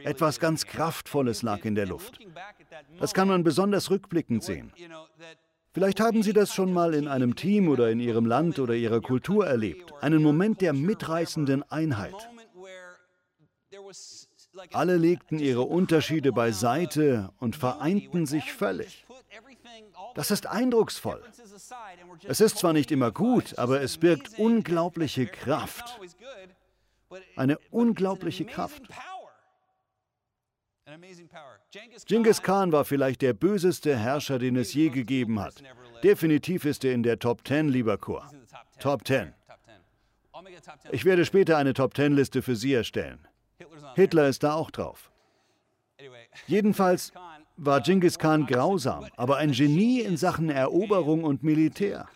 Etwas 0.04 0.38
ganz 0.38 0.66
Kraftvolles 0.66 1.42
lag 1.42 1.64
in 1.64 1.74
der 1.74 1.86
Luft. 1.86 2.18
Das 2.98 3.14
kann 3.14 3.28
man 3.28 3.42
besonders 3.42 3.90
rückblickend 3.90 4.44
sehen. 4.44 4.72
Vielleicht 5.72 6.00
haben 6.00 6.22
Sie 6.22 6.32
das 6.32 6.52
schon 6.52 6.72
mal 6.72 6.94
in 6.94 7.08
einem 7.08 7.36
Team 7.36 7.68
oder 7.68 7.90
in 7.90 8.00
Ihrem 8.00 8.26
Land 8.26 8.58
oder 8.58 8.74
Ihrer 8.74 9.00
Kultur 9.00 9.46
erlebt. 9.46 9.92
Einen 10.00 10.22
Moment 10.22 10.60
der 10.60 10.72
mitreißenden 10.72 11.62
Einheit. 11.70 12.14
Alle 14.72 14.96
legten 14.96 15.38
ihre 15.38 15.62
Unterschiede 15.62 16.32
beiseite 16.32 17.30
und 17.38 17.56
vereinten 17.56 18.26
sich 18.26 18.52
völlig. 18.52 19.04
Das 20.14 20.30
ist 20.30 20.46
eindrucksvoll. 20.46 21.22
Es 22.24 22.40
ist 22.40 22.58
zwar 22.58 22.72
nicht 22.72 22.90
immer 22.90 23.10
gut, 23.12 23.58
aber 23.58 23.80
es 23.80 23.98
birgt 23.98 24.38
unglaubliche 24.38 25.26
Kraft. 25.26 26.00
Eine 27.36 27.58
unglaubliche 27.70 28.44
Kraft. 28.44 28.82
Genghis 32.06 32.42
Khan 32.42 32.72
war 32.72 32.84
vielleicht 32.84 33.22
der 33.22 33.32
böseste 33.32 33.96
Herrscher, 33.96 34.38
den 34.38 34.56
es 34.56 34.74
je 34.74 34.88
gegeben 34.88 35.38
hat. 35.38 35.62
Definitiv 36.02 36.64
ist 36.64 36.84
er 36.84 36.92
in 36.92 37.02
der 37.02 37.18
Top 37.18 37.46
10, 37.46 37.68
lieber 37.68 37.96
Chor. 37.98 38.28
Top 38.80 39.06
10. 39.06 39.32
Ich 40.90 41.04
werde 41.04 41.24
später 41.24 41.58
eine 41.58 41.74
Top 41.74 41.94
10 41.94 42.14
Liste 42.14 42.42
für 42.42 42.56
Sie 42.56 42.72
erstellen. 42.72 43.26
Hitler 43.94 44.28
ist 44.28 44.42
da 44.42 44.54
auch 44.54 44.70
drauf. 44.70 45.10
Jedenfalls 46.46 47.12
war 47.56 47.80
Genghis 47.80 48.18
Khan 48.18 48.46
grausam, 48.46 49.06
aber 49.16 49.36
ein 49.36 49.52
Genie 49.52 50.00
in 50.00 50.16
Sachen 50.16 50.48
Eroberung 50.48 51.24
und 51.24 51.42
Militär. 51.42 52.08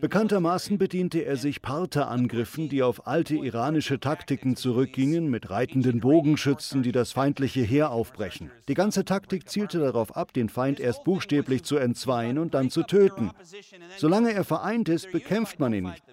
Bekanntermaßen 0.00 0.76
bediente 0.76 1.20
er 1.20 1.36
sich 1.36 1.62
Partherangriffen, 1.62 2.68
die 2.68 2.82
auf 2.82 3.06
alte 3.06 3.36
iranische 3.36 3.98
Taktiken 3.98 4.54
zurückgingen, 4.54 5.28
mit 5.28 5.48
reitenden 5.48 6.00
Bogenschützen, 6.00 6.82
die 6.82 6.92
das 6.92 7.12
feindliche 7.12 7.62
Heer 7.62 7.90
aufbrechen. 7.90 8.50
Die 8.68 8.74
ganze 8.74 9.06
Taktik 9.06 9.48
zielte 9.48 9.78
darauf 9.78 10.14
ab, 10.14 10.34
den 10.34 10.50
Feind 10.50 10.78
erst 10.78 11.04
buchstäblich 11.04 11.64
zu 11.64 11.78
entzweien 11.78 12.38
und 12.38 12.52
dann 12.52 12.68
zu 12.68 12.82
töten. 12.82 13.30
Solange 13.96 14.32
er 14.32 14.44
vereint 14.44 14.90
ist, 14.90 15.10
bekämpft 15.10 15.58
man 15.58 15.72
ihn 15.72 15.84
nicht. 15.84 16.04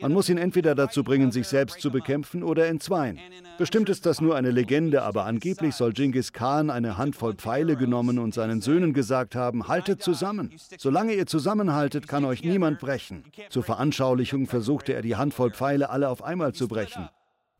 Man 0.00 0.12
muss 0.12 0.28
ihn 0.28 0.38
entweder 0.38 0.74
dazu 0.74 1.04
bringen, 1.04 1.32
sich 1.32 1.46
selbst 1.46 1.80
zu 1.80 1.90
bekämpfen 1.90 2.42
oder 2.42 2.66
entzweien. 2.66 3.18
Bestimmt 3.58 3.88
ist 3.88 4.06
das 4.06 4.20
nur 4.20 4.36
eine 4.36 4.50
Legende, 4.50 5.02
aber 5.02 5.24
angeblich 5.24 5.74
soll 5.74 5.92
Genghis 5.92 6.32
Khan 6.32 6.70
eine 6.70 6.98
Handvoll 6.98 7.34
Pfeile 7.34 7.76
genommen 7.76 8.18
und 8.18 8.34
seinen 8.34 8.60
Söhnen 8.60 8.92
gesagt 8.92 9.34
haben, 9.34 9.68
haltet 9.68 10.02
zusammen. 10.02 10.52
Solange 10.78 11.14
ihr 11.14 11.26
zusammenhaltet, 11.26 12.08
kann 12.08 12.24
euch 12.24 12.42
niemand 12.42 12.78
brechen. 12.78 13.24
Zur 13.50 13.62
Veranschaulichung 13.62 14.46
versuchte 14.46 14.92
er 14.94 15.02
die 15.02 15.16
Handvoll 15.16 15.52
Pfeile 15.52 15.90
alle 15.90 16.08
auf 16.08 16.22
einmal 16.22 16.52
zu 16.52 16.68
brechen. 16.68 17.08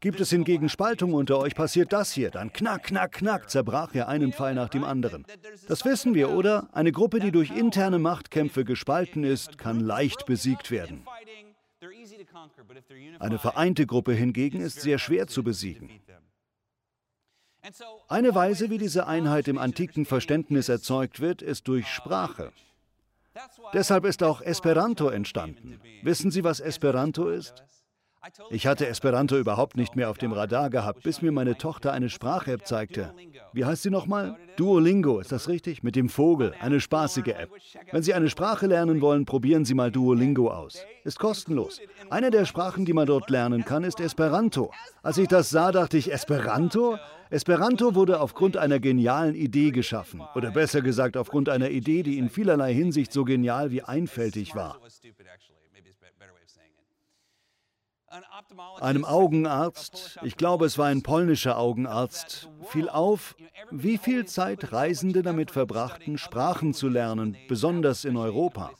Gibt 0.02 0.20
es 0.20 0.30
hingegen 0.30 0.68
Spaltung 0.68 1.14
unter 1.14 1.38
euch, 1.38 1.54
passiert 1.54 1.92
das 1.92 2.10
hier. 2.10 2.30
Dann 2.30 2.52
knack, 2.52 2.82
knack, 2.82 3.12
knack, 3.12 3.48
zerbrach 3.48 3.94
er 3.94 4.08
einen 4.08 4.32
Pfeil 4.32 4.52
nach 4.52 4.68
dem 4.68 4.82
anderen. 4.82 5.24
Das 5.68 5.84
wissen 5.84 6.14
wir, 6.14 6.30
oder? 6.30 6.68
Eine 6.72 6.90
Gruppe, 6.90 7.20
die 7.20 7.30
durch 7.30 7.56
interne 7.56 8.00
Machtkämpfe 8.00 8.64
gespalten 8.64 9.22
ist, 9.22 9.58
kann 9.58 9.78
leicht 9.78 10.26
besiegt 10.26 10.72
werden. 10.72 11.06
Eine 13.18 13.38
vereinte 13.38 13.86
Gruppe 13.86 14.12
hingegen 14.12 14.60
ist 14.60 14.80
sehr 14.80 14.98
schwer 14.98 15.26
zu 15.26 15.42
besiegen. 15.42 16.00
Eine 18.08 18.34
Weise, 18.34 18.70
wie 18.70 18.78
diese 18.78 19.06
Einheit 19.06 19.46
im 19.48 19.58
antiken 19.58 20.04
Verständnis 20.04 20.68
erzeugt 20.68 21.20
wird, 21.20 21.42
ist 21.42 21.68
durch 21.68 21.86
Sprache. 21.86 22.52
Deshalb 23.72 24.04
ist 24.04 24.22
auch 24.22 24.40
Esperanto 24.40 25.08
entstanden. 25.08 25.80
Wissen 26.02 26.30
Sie, 26.30 26.44
was 26.44 26.60
Esperanto 26.60 27.28
ist? 27.28 27.64
Ich 28.50 28.66
hatte 28.66 28.86
Esperanto 28.86 29.36
überhaupt 29.36 29.76
nicht 29.76 29.96
mehr 29.96 30.08
auf 30.08 30.18
dem 30.18 30.32
Radar 30.32 30.70
gehabt, 30.70 31.02
bis 31.02 31.22
mir 31.22 31.32
meine 31.32 31.58
Tochter 31.58 31.92
eine 31.92 32.08
Sprach-App 32.08 32.66
zeigte. 32.66 33.12
Wie 33.52 33.64
heißt 33.64 33.82
sie 33.82 33.90
nochmal? 33.90 34.36
Duolingo, 34.56 35.18
ist 35.18 35.32
das 35.32 35.48
richtig? 35.48 35.82
Mit 35.82 35.96
dem 35.96 36.08
Vogel, 36.08 36.54
eine 36.60 36.80
spaßige 36.80 37.28
App. 37.28 37.50
Wenn 37.90 38.02
Sie 38.02 38.14
eine 38.14 38.30
Sprache 38.30 38.66
lernen 38.66 39.00
wollen, 39.00 39.24
probieren 39.24 39.64
Sie 39.64 39.74
mal 39.74 39.90
Duolingo 39.90 40.50
aus. 40.50 40.84
Ist 41.04 41.18
kostenlos. 41.18 41.80
Eine 42.10 42.30
der 42.30 42.44
Sprachen, 42.44 42.84
die 42.84 42.92
man 42.92 43.06
dort 43.06 43.28
lernen 43.28 43.64
kann, 43.64 43.82
ist 43.82 43.98
Esperanto. 43.98 44.70
Als 45.02 45.18
ich 45.18 45.28
das 45.28 45.50
sah, 45.50 45.72
dachte 45.72 45.96
ich, 45.96 46.12
Esperanto? 46.12 46.98
Esperanto 47.30 47.94
wurde 47.94 48.20
aufgrund 48.20 48.56
einer 48.56 48.78
genialen 48.78 49.34
Idee 49.34 49.70
geschaffen. 49.70 50.22
Oder 50.34 50.50
besser 50.50 50.82
gesagt, 50.82 51.16
aufgrund 51.16 51.48
einer 51.48 51.70
Idee, 51.70 52.02
die 52.02 52.18
in 52.18 52.28
vielerlei 52.28 52.72
Hinsicht 52.74 53.12
so 53.12 53.24
genial 53.24 53.70
wie 53.70 53.82
einfältig 53.82 54.54
war. 54.54 54.78
Einem 58.80 59.04
Augenarzt, 59.04 60.18
ich 60.22 60.36
glaube 60.36 60.66
es 60.66 60.78
war 60.78 60.86
ein 60.86 61.02
polnischer 61.02 61.58
Augenarzt, 61.58 62.48
fiel 62.64 62.88
auf, 62.88 63.36
wie 63.70 63.98
viel 63.98 64.26
Zeit 64.26 64.72
Reisende 64.72 65.22
damit 65.22 65.50
verbrachten, 65.50 66.18
Sprachen 66.18 66.74
zu 66.74 66.88
lernen, 66.88 67.36
besonders 67.48 68.04
in 68.04 68.16
Europa. 68.16 68.70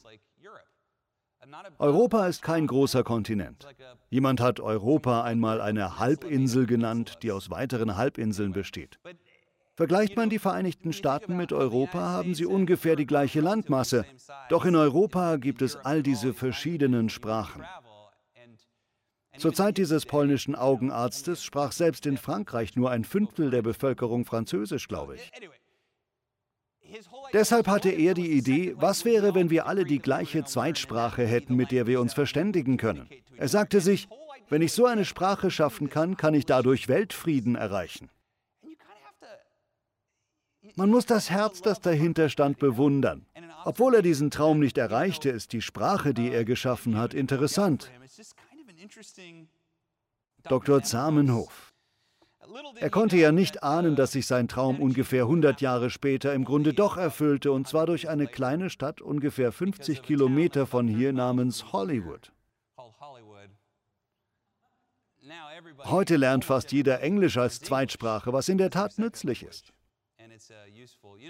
Europa 1.78 2.26
ist 2.26 2.42
kein 2.42 2.66
großer 2.66 3.04
Kontinent. 3.04 3.66
Jemand 4.11 4.40
hat 4.40 4.61
Europa 4.61 5.23
einmal 5.23 5.61
eine 5.61 5.99
Halbinsel 5.99 6.66
genannt, 6.66 7.19
die 7.23 7.33
aus 7.33 7.50
weiteren 7.50 7.97
Halbinseln 7.97 8.52
besteht. 8.52 8.99
Vergleicht 9.75 10.16
man 10.16 10.28
die 10.28 10.38
Vereinigten 10.38 10.92
Staaten 10.92 11.37
mit 11.37 11.52
Europa, 11.52 11.99
haben 11.99 12.35
sie 12.35 12.45
ungefähr 12.45 12.95
die 12.95 13.07
gleiche 13.07 13.40
Landmasse. 13.40 14.04
Doch 14.50 14.64
in 14.66 14.76
Europa 14.76 15.37
gibt 15.37 15.62
es 15.62 15.76
all 15.76 16.02
diese 16.02 16.35
verschiedenen 16.35 17.09
Sprachen. 17.09 17.62
Zur 19.38 19.54
Zeit 19.54 19.78
dieses 19.78 20.06
polnischen 20.06 20.54
Augenarztes 20.54 21.42
sprach 21.42 21.72
selbst 21.72 22.06
in 22.06 22.16
Frankreich 22.16 22.76
nur 22.76 22.90
ein 22.90 23.04
Fünftel 23.04 23.50
der 23.50 23.62
Bevölkerung 23.62 24.24
Französisch, 24.24 24.88
glaube 24.88 25.16
ich. 25.16 25.30
Deshalb 27.32 27.68
hatte 27.68 27.90
er 27.90 28.12
die 28.12 28.32
Idee, 28.32 28.74
was 28.76 29.04
wäre, 29.04 29.34
wenn 29.34 29.48
wir 29.48 29.66
alle 29.66 29.84
die 29.84 29.98
gleiche 29.98 30.44
Zweitsprache 30.44 31.24
hätten, 31.24 31.56
mit 31.56 31.70
der 31.70 31.86
wir 31.86 32.00
uns 32.00 32.12
verständigen 32.12 32.76
können. 32.76 33.08
Er 33.38 33.48
sagte 33.48 33.80
sich, 33.80 34.08
wenn 34.50 34.60
ich 34.60 34.72
so 34.72 34.84
eine 34.84 35.06
Sprache 35.06 35.50
schaffen 35.50 35.88
kann, 35.88 36.18
kann 36.18 36.34
ich 36.34 36.44
dadurch 36.44 36.88
Weltfrieden 36.88 37.54
erreichen. 37.56 38.10
Man 40.76 40.90
muss 40.90 41.06
das 41.06 41.30
Herz, 41.30 41.62
das 41.62 41.80
dahinter 41.80 42.28
stand, 42.28 42.58
bewundern. 42.58 43.26
Obwohl 43.64 43.94
er 43.94 44.02
diesen 44.02 44.30
Traum 44.30 44.58
nicht 44.58 44.76
erreichte, 44.76 45.30
ist 45.30 45.52
die 45.52 45.62
Sprache, 45.62 46.12
die 46.12 46.30
er 46.30 46.44
geschaffen 46.44 46.98
hat, 46.98 47.14
interessant. 47.14 47.90
Dr. 50.44 50.82
Zamenhof. 50.82 51.72
Er 52.76 52.90
konnte 52.90 53.16
ja 53.16 53.30
nicht 53.30 53.62
ahnen, 53.62 53.94
dass 53.94 54.12
sich 54.12 54.26
sein 54.26 54.48
Traum 54.48 54.80
ungefähr 54.80 55.22
100 55.22 55.60
Jahre 55.60 55.90
später 55.90 56.34
im 56.34 56.44
Grunde 56.44 56.74
doch 56.74 56.96
erfüllte, 56.96 57.52
und 57.52 57.68
zwar 57.68 57.86
durch 57.86 58.08
eine 58.08 58.26
kleine 58.26 58.68
Stadt 58.70 59.00
ungefähr 59.00 59.52
50 59.52 60.02
Kilometer 60.02 60.66
von 60.66 60.88
hier 60.88 61.12
namens 61.12 61.72
Hollywood. 61.72 62.32
Heute 65.84 66.16
lernt 66.16 66.44
fast 66.44 66.72
jeder 66.72 67.00
Englisch 67.00 67.36
als 67.36 67.60
Zweitsprache, 67.60 68.32
was 68.32 68.48
in 68.48 68.58
der 68.58 68.70
Tat 68.70 68.98
nützlich 68.98 69.44
ist. 69.44 69.72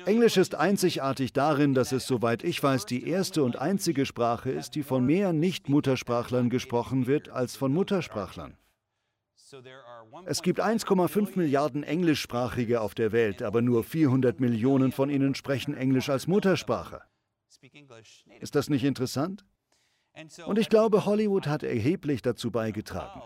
Englisch 0.07 0.37
ist 0.37 0.55
einzigartig 0.55 1.33
darin, 1.33 1.75
dass 1.75 1.93
es, 1.93 2.07
soweit 2.07 2.43
ich 2.43 2.63
weiß, 2.63 2.87
die 2.87 3.07
erste 3.07 3.43
und 3.45 3.57
einzige 3.57 4.07
Sprache 4.07 4.51
ist, 4.51 4.75
die 4.75 4.83
von 4.83 5.05
mehr 5.05 5.33
Nicht-Muttersprachlern 5.33 6.51
gesprochen 6.51 7.07
wird 7.07 7.29
als 7.29 7.57
von 7.57 7.73
Muttersprachlern. 7.73 8.57
Es 10.25 10.43
gibt 10.43 10.63
1,5 10.63 11.37
Milliarden 11.37 11.83
Englischsprachige 11.83 12.81
auf 12.81 12.95
der 12.95 13.13
Welt, 13.13 13.43
aber 13.43 13.61
nur 13.61 13.85
400 13.85 14.41
Millionen 14.41 14.93
von 14.93 15.11
ihnen 15.11 15.35
sprechen 15.35 15.75
Englisch 15.75 16.09
als 16.09 16.27
Muttersprache. 16.27 17.03
Ist 18.41 18.55
das 18.55 18.71
nicht 18.71 18.85
interessant? 18.85 19.45
Und 20.47 20.59
ich 20.59 20.69
glaube, 20.69 21.05
Hollywood 21.05 21.47
hat 21.47 21.63
erheblich 21.63 22.23
dazu 22.23 22.51
beigetragen. 22.51 23.23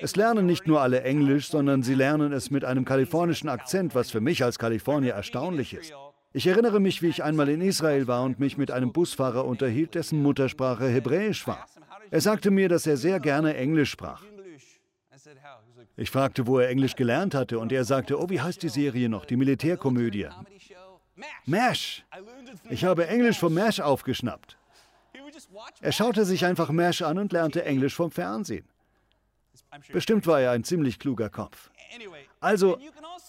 Es 0.00 0.16
lernen 0.16 0.46
nicht 0.46 0.66
nur 0.66 0.80
alle 0.80 1.02
Englisch, 1.02 1.48
sondern 1.48 1.82
sie 1.82 1.94
lernen 1.94 2.32
es 2.32 2.50
mit 2.50 2.64
einem 2.64 2.84
kalifornischen 2.84 3.48
Akzent, 3.48 3.94
was 3.94 4.10
für 4.10 4.20
mich 4.20 4.44
als 4.44 4.58
Kalifornier 4.58 5.14
erstaunlich 5.14 5.74
ist. 5.74 5.94
Ich 6.32 6.46
erinnere 6.46 6.80
mich, 6.80 7.02
wie 7.02 7.08
ich 7.08 7.24
einmal 7.24 7.48
in 7.48 7.60
Israel 7.60 8.06
war 8.06 8.22
und 8.22 8.38
mich 8.38 8.56
mit 8.56 8.70
einem 8.70 8.92
Busfahrer 8.92 9.44
unterhielt, 9.44 9.94
dessen 9.94 10.22
Muttersprache 10.22 10.86
Hebräisch 10.86 11.46
war. 11.46 11.66
Er 12.10 12.20
sagte 12.20 12.50
mir, 12.50 12.68
dass 12.68 12.86
er 12.86 12.96
sehr 12.96 13.20
gerne 13.20 13.56
Englisch 13.56 13.90
sprach. 13.90 14.22
Ich 15.96 16.10
fragte, 16.10 16.46
wo 16.46 16.58
er 16.58 16.68
Englisch 16.68 16.94
gelernt 16.94 17.34
hatte, 17.34 17.58
und 17.58 17.72
er 17.72 17.84
sagte, 17.84 18.18
oh, 18.18 18.30
wie 18.30 18.40
heißt 18.40 18.62
die 18.62 18.68
Serie 18.68 19.08
noch, 19.08 19.24
die 19.24 19.36
Militärkomödie? 19.36 20.28
MASH. 21.46 22.04
Ich 22.70 22.84
habe 22.84 23.06
Englisch 23.06 23.38
vom 23.38 23.54
MASH 23.54 23.80
aufgeschnappt. 23.80 24.56
Er 25.80 25.92
schaute 25.92 26.24
sich 26.24 26.44
einfach 26.44 26.70
MASH 26.70 27.02
an 27.02 27.18
und 27.18 27.32
lernte 27.32 27.64
Englisch 27.64 27.94
vom 27.94 28.10
Fernsehen. 28.10 28.66
Bestimmt 29.92 30.26
war 30.26 30.40
er 30.40 30.50
ein 30.50 30.64
ziemlich 30.64 30.98
kluger 30.98 31.30
Kopf. 31.30 31.70
Also, 32.40 32.78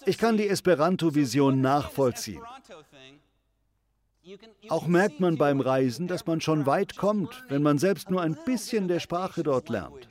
ich 0.06 0.18
kann 0.18 0.36
die 0.36 0.48
Esperanto-Vision 0.48 1.60
nachvollziehen. 1.60 2.42
Auch 4.68 4.86
merkt 4.86 5.20
man 5.20 5.36
beim 5.36 5.60
Reisen, 5.60 6.06
dass 6.06 6.26
man 6.26 6.40
schon 6.40 6.66
weit 6.66 6.96
kommt, 6.96 7.44
wenn 7.48 7.62
man 7.62 7.78
selbst 7.78 8.10
nur 8.10 8.22
ein 8.22 8.36
bisschen 8.44 8.88
der 8.88 9.00
Sprache 9.00 9.42
dort 9.42 9.68
lernt. 9.68 10.08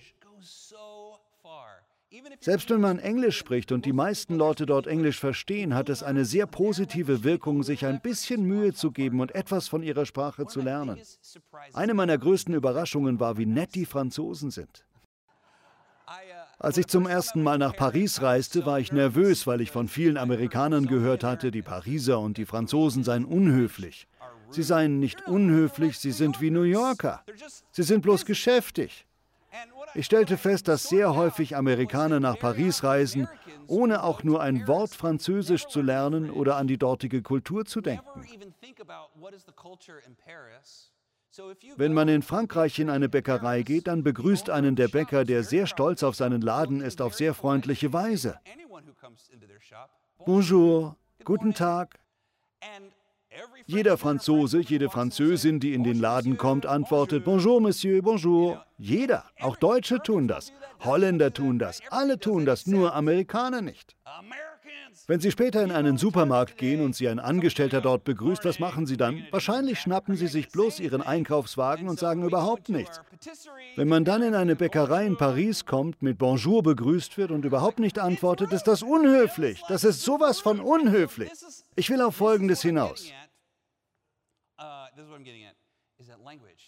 Selbst 2.41 2.69
wenn 2.69 2.81
man 2.81 2.99
Englisch 2.99 3.37
spricht 3.37 3.71
und 3.71 3.85
die 3.85 3.93
meisten 3.93 4.35
Leute 4.35 4.65
dort 4.65 4.85
Englisch 4.85 5.17
verstehen, 5.19 5.73
hat 5.73 5.89
es 5.89 6.03
eine 6.03 6.25
sehr 6.25 6.45
positive 6.45 7.23
Wirkung, 7.23 7.63
sich 7.63 7.85
ein 7.85 8.01
bisschen 8.01 8.43
Mühe 8.43 8.73
zu 8.73 8.91
geben 8.91 9.21
und 9.21 9.33
etwas 9.33 9.69
von 9.69 9.81
ihrer 9.81 10.05
Sprache 10.05 10.45
zu 10.45 10.59
lernen. 10.59 10.99
Eine 11.73 11.93
meiner 11.93 12.17
größten 12.17 12.53
Überraschungen 12.53 13.19
war, 13.19 13.37
wie 13.37 13.45
nett 13.45 13.75
die 13.75 13.85
Franzosen 13.85 14.51
sind. 14.51 14.83
Als 16.59 16.77
ich 16.77 16.87
zum 16.87 17.07
ersten 17.07 17.41
Mal 17.41 17.57
nach 17.57 17.75
Paris 17.75 18.21
reiste, 18.21 18.65
war 18.65 18.79
ich 18.79 18.91
nervös, 18.91 19.47
weil 19.47 19.61
ich 19.61 19.71
von 19.71 19.87
vielen 19.87 20.17
Amerikanern 20.17 20.85
gehört 20.85 21.23
hatte, 21.23 21.49
die 21.49 21.63
Pariser 21.63 22.19
und 22.19 22.37
die 22.37 22.45
Franzosen 22.45 23.03
seien 23.03 23.25
unhöflich. 23.25 24.07
Sie 24.51 24.63
seien 24.63 24.99
nicht 24.99 25.27
unhöflich, 25.27 25.97
sie 25.97 26.11
sind 26.11 26.41
wie 26.41 26.51
New 26.51 26.63
Yorker. 26.63 27.23
Sie 27.71 27.83
sind 27.83 28.01
bloß 28.01 28.25
geschäftig. 28.25 29.07
Ich 29.93 30.05
stellte 30.05 30.37
fest, 30.37 30.67
dass 30.67 30.83
sehr 30.83 31.15
häufig 31.15 31.55
Amerikaner 31.55 32.19
nach 32.19 32.37
Paris 32.37 32.83
reisen, 32.83 33.27
ohne 33.67 34.03
auch 34.03 34.23
nur 34.23 34.41
ein 34.41 34.67
Wort 34.67 34.91
Französisch 34.91 35.65
zu 35.67 35.81
lernen 35.81 36.29
oder 36.29 36.57
an 36.57 36.67
die 36.67 36.77
dortige 36.77 37.21
Kultur 37.21 37.65
zu 37.65 37.81
denken. 37.81 38.21
Wenn 41.77 41.93
man 41.93 42.09
in 42.09 42.21
Frankreich 42.21 42.77
in 42.79 42.89
eine 42.89 43.07
Bäckerei 43.07 43.63
geht, 43.63 43.87
dann 43.87 44.03
begrüßt 44.03 44.49
einen 44.49 44.75
der 44.75 44.89
Bäcker, 44.89 45.23
der 45.23 45.43
sehr 45.43 45.65
stolz 45.65 46.03
auf 46.03 46.15
seinen 46.15 46.41
Laden 46.41 46.81
ist, 46.81 47.01
auf 47.01 47.15
sehr 47.15 47.33
freundliche 47.33 47.93
Weise. 47.93 48.39
Bonjour, 50.25 50.97
guten 51.23 51.53
Tag. 51.53 51.99
Jeder 53.65 53.97
Franzose, 53.97 54.59
jede 54.59 54.89
Französin, 54.89 55.61
die 55.61 55.73
in 55.73 55.83
den 55.85 55.99
Laden 55.99 56.37
kommt, 56.37 56.65
antwortet 56.65 57.23
Bonjour, 57.23 57.61
Monsieur, 57.61 58.01
bonjour. 58.01 58.65
Jeder, 58.77 59.23
auch 59.39 59.55
Deutsche 59.55 59.99
tun 59.99 60.27
das, 60.27 60.51
Holländer 60.81 61.31
tun 61.31 61.57
das, 61.57 61.81
alle 61.89 62.19
tun 62.19 62.45
das, 62.45 62.67
nur 62.67 62.93
Amerikaner 62.93 63.61
nicht. 63.61 63.95
Wenn 65.07 65.19
Sie 65.19 65.31
später 65.31 65.63
in 65.63 65.71
einen 65.71 65.97
Supermarkt 65.97 66.57
gehen 66.57 66.81
und 66.81 66.95
Sie 66.95 67.07
ein 67.07 67.19
Angestellter 67.19 67.81
dort 67.81 68.03
begrüßt, 68.03 68.45
was 68.45 68.59
machen 68.59 68.85
Sie 68.85 68.97
dann? 68.97 69.25
Wahrscheinlich 69.31 69.79
schnappen 69.79 70.15
Sie 70.15 70.27
sich 70.27 70.49
bloß 70.49 70.79
Ihren 70.79 71.01
Einkaufswagen 71.01 71.87
und 71.87 71.99
sagen 71.99 72.23
überhaupt 72.23 72.69
nichts. 72.69 73.01
Wenn 73.75 73.87
man 73.87 74.05
dann 74.05 74.21
in 74.21 74.35
eine 74.35 74.55
Bäckerei 74.55 75.05
in 75.05 75.17
Paris 75.17 75.65
kommt, 75.65 76.01
mit 76.01 76.17
Bonjour 76.17 76.63
begrüßt 76.63 77.17
wird 77.17 77.31
und 77.31 77.45
überhaupt 77.45 77.79
nicht 77.79 77.99
antwortet, 77.99 78.51
ist 78.53 78.63
das 78.63 78.83
unhöflich. 78.83 79.61
Das 79.67 79.83
ist 79.83 80.01
sowas 80.01 80.39
von 80.39 80.59
unhöflich. 80.59 81.31
Ich 81.75 81.89
will 81.89 82.01
auf 82.01 82.15
Folgendes 82.15 82.61
hinaus. 82.61 83.11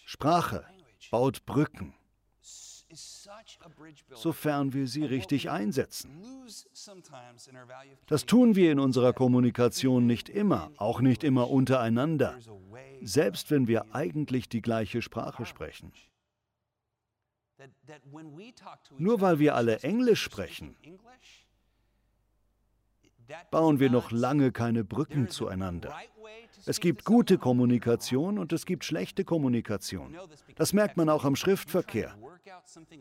Sprache 0.06 0.64
baut 1.10 1.44
Brücken 1.46 1.94
sofern 4.12 4.72
wir 4.72 4.86
sie 4.86 5.04
richtig 5.04 5.50
einsetzen. 5.50 6.22
Das 8.06 8.26
tun 8.26 8.54
wir 8.54 8.72
in 8.72 8.78
unserer 8.78 9.12
Kommunikation 9.12 10.06
nicht 10.06 10.28
immer, 10.28 10.70
auch 10.76 11.00
nicht 11.00 11.24
immer 11.24 11.50
untereinander, 11.50 12.38
selbst 13.02 13.50
wenn 13.50 13.66
wir 13.66 13.94
eigentlich 13.94 14.48
die 14.48 14.62
gleiche 14.62 15.02
Sprache 15.02 15.46
sprechen. 15.46 15.92
Nur 18.98 19.20
weil 19.20 19.38
wir 19.38 19.54
alle 19.54 19.80
Englisch 19.80 20.22
sprechen, 20.22 20.76
bauen 23.50 23.80
wir 23.80 23.90
noch 23.90 24.10
lange 24.10 24.52
keine 24.52 24.84
Brücken 24.84 25.28
zueinander. 25.28 25.94
Es 26.66 26.80
gibt 26.80 27.04
gute 27.04 27.38
Kommunikation 27.38 28.38
und 28.38 28.52
es 28.52 28.64
gibt 28.64 28.84
schlechte 28.84 29.24
Kommunikation. 29.24 30.16
Das 30.56 30.72
merkt 30.72 30.96
man 30.96 31.08
auch 31.08 31.24
am 31.24 31.36
Schriftverkehr. 31.36 32.14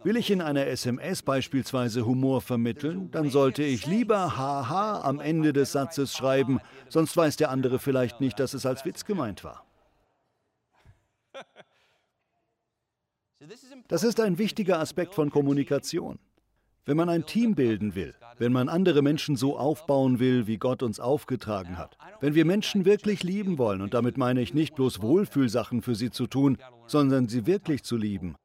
Will 0.04 0.17
ich 0.17 0.32
in 0.32 0.41
einer 0.41 0.67
SMS 0.67 1.21
beispielsweise 1.21 2.06
Humor 2.06 2.41
vermitteln, 2.41 3.10
dann 3.12 3.30
sollte 3.30 3.63
ich 3.63 3.86
lieber 3.86 4.38
haha 4.38 5.02
am 5.02 5.19
Ende 5.19 5.54
des 5.54 5.71
Satzes 5.71 6.15
schreiben, 6.15 6.60
sonst 6.89 7.15
weiß 7.15 7.38
der 7.38 7.49
andere 7.49 7.80
vielleicht 7.80 8.19
nicht, 8.19 8.39
dass 8.39 8.54
es 8.54 8.65
als 8.65 8.84
Witz 8.86 9.06
gemeint 9.06 9.43
war. 9.43 9.65
Das 13.88 14.04
ist 14.04 14.19
ein 14.19 14.38
wichtiger 14.38 14.80
Aspekt 14.80 15.13
von 15.15 15.30
Kommunikation. 15.30 16.19
Wenn 16.86 16.98
man 16.98 17.08
ein 17.08 17.26
Team 17.26 17.56
bilden 17.56 17.96
will, 17.96 18.13
wenn 18.38 18.52
man 18.52 18.67
andere 18.67 19.02
Menschen 19.02 19.38
so 19.38 19.58
aufbauen 19.58 20.19
will, 20.19 20.48
wie 20.48 20.58
Gott 20.58 20.84
uns 20.84 21.00
aufgetragen 21.00 21.78
hat, 21.78 21.98
wenn 22.19 22.36
wir 22.36 22.43
Menschen 22.43 22.84
wirklich 22.84 23.24
lieben 23.24 23.58
wollen, 23.58 23.82
und 23.82 23.93
damit 23.93 24.17
meine 24.17 24.41
ich 24.41 24.54
nicht 24.54 24.76
bloß 24.76 25.02
Wohlfühlsachen 25.02 25.82
für 25.82 25.96
sie 25.96 26.12
zu 26.12 26.28
tun, 26.28 26.58
sondern 26.86 27.30
sie 27.30 27.46
wirklich 27.46 27.84
zu 27.84 27.96
lieben, 27.96 28.36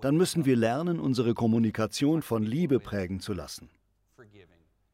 dann 0.00 0.16
müssen 0.16 0.44
wir 0.44 0.54
lernen, 0.56 1.00
unsere 1.00 1.34
Kommunikation 1.34 2.22
von 2.22 2.44
Liebe 2.44 2.78
prägen 2.78 3.18
zu 3.18 3.32
lassen. 3.32 3.68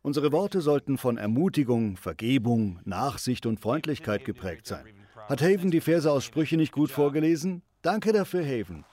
Unsere 0.01 0.33
Worte 0.33 0.63
sollten 0.63 0.97
von 0.97 1.19
Ermutigung, 1.19 1.99
Vergebung, 1.99 2.81
Nachsicht 2.85 3.45
und 3.45 3.61
Freundlichkeit 3.61 4.25
geprägt 4.25 4.67
sein. 4.67 4.87
Hat 5.29 5.43
Haven 5.43 5.71
die 5.71 5.83
Verse 5.83 6.11
aus 6.11 6.25
Sprüche 6.25 6.57
nicht 6.57 6.73
gut 6.73 6.91
vorgelesen? 6.91 7.61
Danke 7.83 8.13
dafür, 8.13 8.43
Haven. 8.47 8.87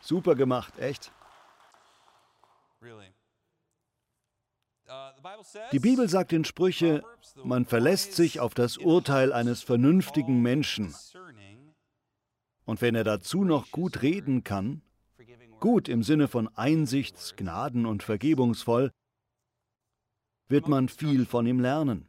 Super 0.00 0.36
gemacht, 0.36 0.78
echt. 0.78 1.12
Die 5.72 5.78
Bibel 5.78 6.08
sagt 6.08 6.32
in 6.32 6.44
Sprüche, 6.44 7.02
man 7.44 7.66
verlässt 7.66 8.14
sich 8.14 8.40
auf 8.40 8.54
das 8.54 8.78
Urteil 8.78 9.32
eines 9.32 9.62
vernünftigen 9.62 10.40
Menschen. 10.40 10.94
Und 12.64 12.80
wenn 12.80 12.94
er 12.94 13.04
dazu 13.04 13.44
noch 13.44 13.70
gut 13.70 14.02
reden 14.02 14.44
kann, 14.44 14.82
gut 15.60 15.88
im 15.88 16.02
Sinne 16.02 16.28
von 16.28 16.48
einsichts-, 16.56 17.34
gnaden- 17.36 17.86
und 17.86 18.02
vergebungsvoll, 18.02 18.90
wird 20.48 20.68
man 20.68 20.88
viel 20.88 21.26
von 21.26 21.46
ihm 21.46 21.60
lernen. 21.60 22.06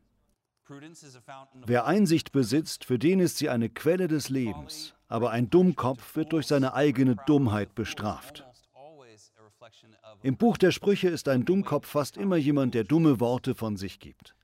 Wer 1.65 1.85
Einsicht 1.85 2.31
besitzt, 2.31 2.85
für 2.85 2.99
den 2.99 3.19
ist 3.19 3.37
sie 3.37 3.49
eine 3.49 3.69
Quelle 3.69 4.07
des 4.07 4.29
Lebens, 4.29 4.93
aber 5.07 5.31
ein 5.31 5.49
Dummkopf 5.49 6.15
wird 6.15 6.31
durch 6.31 6.47
seine 6.47 6.73
eigene 6.73 7.15
Dummheit 7.25 7.73
bestraft. 7.75 8.45
Im 10.21 10.37
Buch 10.37 10.57
der 10.57 10.71
Sprüche 10.71 11.09
ist 11.09 11.27
ein 11.27 11.45
Dummkopf 11.45 11.87
fast 11.87 12.17
immer 12.17 12.35
jemand, 12.35 12.73
der 12.73 12.83
dumme 12.83 13.19
Worte 13.19 13.55
von 13.55 13.77
sich 13.77 13.99
gibt. 13.99 14.35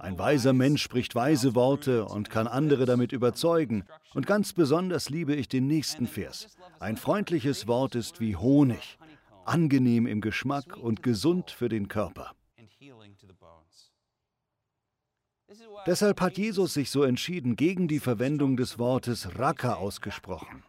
Ein 0.00 0.18
weiser 0.18 0.52
Mensch 0.52 0.82
spricht 0.82 1.14
weise 1.14 1.54
Worte 1.54 2.04
und 2.06 2.30
kann 2.30 2.46
andere 2.46 2.84
damit 2.84 3.12
überzeugen. 3.12 3.84
Und 4.14 4.26
ganz 4.26 4.52
besonders 4.52 5.08
liebe 5.08 5.34
ich 5.34 5.48
den 5.48 5.66
nächsten 5.66 6.06
Vers. 6.06 6.56
Ein 6.80 6.96
freundliches 6.96 7.66
Wort 7.66 7.94
ist 7.94 8.20
wie 8.20 8.36
Honig, 8.36 8.98
angenehm 9.44 10.06
im 10.06 10.20
Geschmack 10.20 10.76
und 10.76 11.02
gesund 11.02 11.50
für 11.50 11.68
den 11.68 11.88
Körper. 11.88 12.32
Deshalb 15.86 16.20
hat 16.20 16.36
Jesus 16.36 16.74
sich 16.74 16.90
so 16.90 17.04
entschieden 17.04 17.56
gegen 17.56 17.88
die 17.88 18.00
Verwendung 18.00 18.56
des 18.56 18.78
Wortes 18.78 19.38
Raka 19.38 19.74
ausgesprochen. 19.74 20.64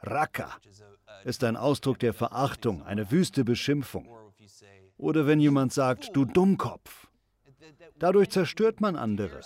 Raka 0.00 0.58
ist 1.24 1.44
ein 1.44 1.56
Ausdruck 1.56 1.98
der 1.98 2.14
Verachtung, 2.14 2.82
eine 2.82 3.10
wüste 3.10 3.44
Beschimpfung. 3.44 4.08
Oder 4.96 5.26
wenn 5.26 5.40
jemand 5.40 5.72
sagt, 5.72 6.10
du 6.14 6.24
Dummkopf. 6.24 7.08
Dadurch 7.98 8.30
zerstört 8.30 8.80
man 8.80 8.96
andere. 8.96 9.40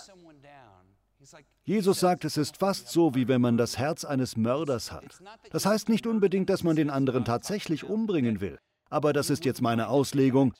Jesus 1.63 1.99
sagt, 1.99 2.23
es 2.25 2.37
ist 2.37 2.57
fast 2.57 2.87
so, 2.89 3.13
wie 3.13 3.27
wenn 3.27 3.41
man 3.41 3.57
das 3.57 3.77
Herz 3.77 4.05
eines 4.05 4.37
Mörders 4.37 4.91
hat. 4.91 5.19
Das 5.51 5.65
heißt 5.65 5.89
nicht 5.89 6.07
unbedingt, 6.07 6.49
dass 6.49 6.63
man 6.63 6.75
den 6.75 6.89
anderen 6.89 7.25
tatsächlich 7.25 7.83
umbringen 7.83 8.39
will. 8.39 8.57
Aber 8.89 9.11
das 9.11 9.29
ist 9.29 9.43
jetzt 9.43 9.61
meine 9.61 9.89
Auslegung. 9.89 10.53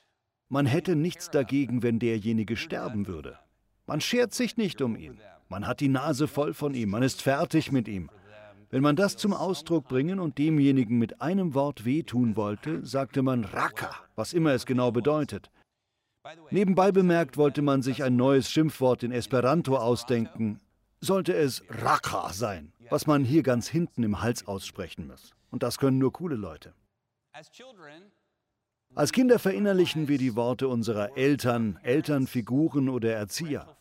Man 0.50 0.66
hätte 0.66 0.96
nichts 0.96 1.30
dagegen, 1.30 1.84
wenn 1.84 2.00
derjenige 2.00 2.58
sterben 2.58 3.08
würde. 3.08 3.40
Man 3.86 4.02
schert 4.02 4.34
sich 4.34 4.58
nicht 4.58 4.82
um 4.82 4.98
ihn. 4.98 5.20
Man 5.48 5.66
hat 5.66 5.80
die 5.80 5.88
Nase 5.88 6.28
voll 6.28 6.54
von 6.54 6.74
ihm. 6.74 6.90
Man 6.90 7.04
ist 7.04 7.22
fertig 7.22 7.72
mit 7.72 7.88
ihm. 7.88 8.10
Wenn 8.70 8.84
man 8.84 8.98
das 8.98 9.16
zum 9.16 9.34
Ausdruck 9.34 9.88
bringen 9.88 10.20
und 10.20 10.38
demjenigen 10.38 10.98
mit 11.00 11.22
einem 11.22 11.54
Wort 11.54 11.86
wehtun 11.86 12.36
wollte, 12.36 12.86
sagte 12.86 13.22
man 13.22 13.46
Raka, 13.46 13.96
was 14.16 14.34
immer 14.34 14.52
es 14.52 14.66
genau 14.66 14.92
bedeutet. 14.92 15.50
Nebenbei 16.52 16.92
bemerkt 16.92 17.38
wollte 17.38 17.62
man 17.62 17.82
sich 17.82 18.04
ein 18.04 18.18
neues 18.18 18.52
Schimpfwort 18.52 19.04
in 19.04 19.14
Esperanto 19.14 19.78
ausdenken. 19.78 20.60
Sollte 21.00 21.34
es 21.34 21.64
Raka 21.70 22.34
sein, 22.34 22.74
was 22.90 23.08
man 23.08 23.24
hier 23.24 23.44
ganz 23.44 23.70
hinten 23.70 24.04
im 24.04 24.22
Hals 24.22 24.46
aussprechen 24.48 25.08
muss. 25.08 25.34
Und 25.50 25.64
das 25.64 25.78
können 25.78 25.98
nur 25.98 26.12
coole 26.12 26.36
Leute. 26.36 26.74
Als 28.96 29.12
Kinder 29.14 29.40
verinnerlichen 29.40 30.10
wir 30.10 30.18
die 30.18 30.36
Worte 30.36 30.68
unserer 30.68 31.18
Eltern, 31.18 31.80
Elternfiguren 31.84 32.90
oder 32.90 33.14
Erzieher. 33.14 33.78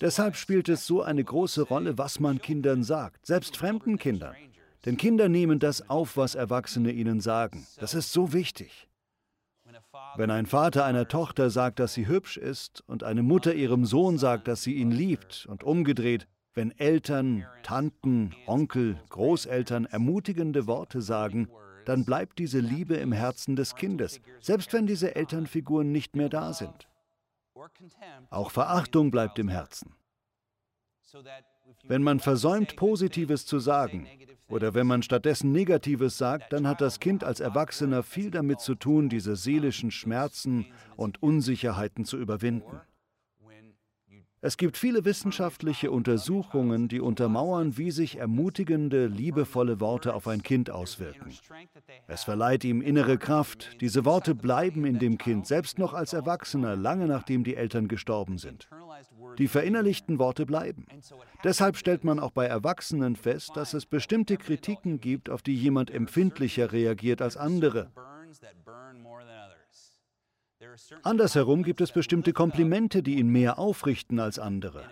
Deshalb 0.00 0.36
spielt 0.36 0.68
es 0.68 0.86
so 0.86 1.02
eine 1.02 1.24
große 1.24 1.62
Rolle, 1.62 1.98
was 1.98 2.20
man 2.20 2.40
Kindern 2.40 2.82
sagt, 2.82 3.26
selbst 3.26 3.56
fremden 3.56 3.98
Kindern. 3.98 4.34
Denn 4.84 4.96
Kinder 4.96 5.28
nehmen 5.28 5.58
das 5.58 5.88
auf, 5.88 6.16
was 6.16 6.34
Erwachsene 6.34 6.90
ihnen 6.92 7.20
sagen. 7.20 7.66
Das 7.78 7.94
ist 7.94 8.12
so 8.12 8.32
wichtig. 8.32 8.88
Wenn 10.16 10.30
ein 10.30 10.46
Vater 10.46 10.84
einer 10.84 11.08
Tochter 11.08 11.50
sagt, 11.50 11.78
dass 11.78 11.94
sie 11.94 12.06
hübsch 12.06 12.36
ist 12.36 12.82
und 12.86 13.04
eine 13.04 13.22
Mutter 13.22 13.54
ihrem 13.54 13.86
Sohn 13.86 14.18
sagt, 14.18 14.48
dass 14.48 14.62
sie 14.62 14.74
ihn 14.74 14.90
liebt 14.90 15.46
und 15.48 15.64
umgedreht, 15.64 16.26
wenn 16.54 16.76
Eltern, 16.78 17.46
Tanten, 17.62 18.34
Onkel, 18.46 19.00
Großeltern 19.08 19.86
ermutigende 19.86 20.66
Worte 20.66 21.00
sagen, 21.00 21.48
dann 21.86 22.04
bleibt 22.04 22.38
diese 22.38 22.60
Liebe 22.60 22.96
im 22.96 23.12
Herzen 23.12 23.56
des 23.56 23.74
Kindes, 23.74 24.20
selbst 24.40 24.72
wenn 24.72 24.86
diese 24.86 25.14
Elternfiguren 25.14 25.90
nicht 25.90 26.14
mehr 26.14 26.28
da 26.28 26.52
sind. 26.52 26.88
Auch 28.30 28.50
Verachtung 28.50 29.10
bleibt 29.10 29.38
im 29.38 29.48
Herzen. 29.48 29.94
Wenn 31.84 32.02
man 32.02 32.20
versäumt, 32.20 32.76
Positives 32.76 33.44
zu 33.44 33.58
sagen 33.58 34.08
oder 34.48 34.74
wenn 34.74 34.86
man 34.86 35.02
stattdessen 35.02 35.52
Negatives 35.52 36.16
sagt, 36.16 36.52
dann 36.52 36.66
hat 36.66 36.80
das 36.80 37.00
Kind 37.00 37.24
als 37.24 37.40
Erwachsener 37.40 38.02
viel 38.02 38.30
damit 38.30 38.60
zu 38.60 38.74
tun, 38.74 39.08
diese 39.08 39.36
seelischen 39.36 39.90
Schmerzen 39.90 40.66
und 40.96 41.22
Unsicherheiten 41.22 42.04
zu 42.04 42.16
überwinden. 42.16 42.80
Es 44.44 44.56
gibt 44.56 44.76
viele 44.76 45.04
wissenschaftliche 45.04 45.92
Untersuchungen, 45.92 46.88
die 46.88 47.00
untermauern, 47.00 47.78
wie 47.78 47.92
sich 47.92 48.18
ermutigende, 48.18 49.06
liebevolle 49.06 49.78
Worte 49.78 50.14
auf 50.14 50.26
ein 50.26 50.42
Kind 50.42 50.68
auswirken. 50.68 51.32
Es 52.08 52.24
verleiht 52.24 52.64
ihm 52.64 52.82
innere 52.82 53.18
Kraft. 53.18 53.70
Diese 53.80 54.04
Worte 54.04 54.34
bleiben 54.34 54.84
in 54.84 54.98
dem 54.98 55.16
Kind, 55.16 55.46
selbst 55.46 55.78
noch 55.78 55.94
als 55.94 56.12
Erwachsener, 56.12 56.74
lange 56.74 57.06
nachdem 57.06 57.44
die 57.44 57.54
Eltern 57.54 57.86
gestorben 57.86 58.38
sind. 58.38 58.68
Die 59.38 59.46
verinnerlichten 59.46 60.18
Worte 60.18 60.44
bleiben. 60.44 60.86
Deshalb 61.44 61.76
stellt 61.76 62.02
man 62.02 62.18
auch 62.18 62.32
bei 62.32 62.46
Erwachsenen 62.46 63.14
fest, 63.14 63.52
dass 63.54 63.74
es 63.74 63.86
bestimmte 63.86 64.38
Kritiken 64.38 65.00
gibt, 65.00 65.30
auf 65.30 65.42
die 65.42 65.54
jemand 65.54 65.88
empfindlicher 65.88 66.72
reagiert 66.72 67.22
als 67.22 67.36
andere. 67.36 67.92
Andersherum 71.02 71.62
gibt 71.62 71.80
es 71.80 71.92
bestimmte 71.92 72.32
Komplimente, 72.32 73.02
die 73.02 73.18
ihn 73.18 73.28
mehr 73.28 73.58
aufrichten 73.58 74.18
als 74.18 74.38
andere. 74.38 74.84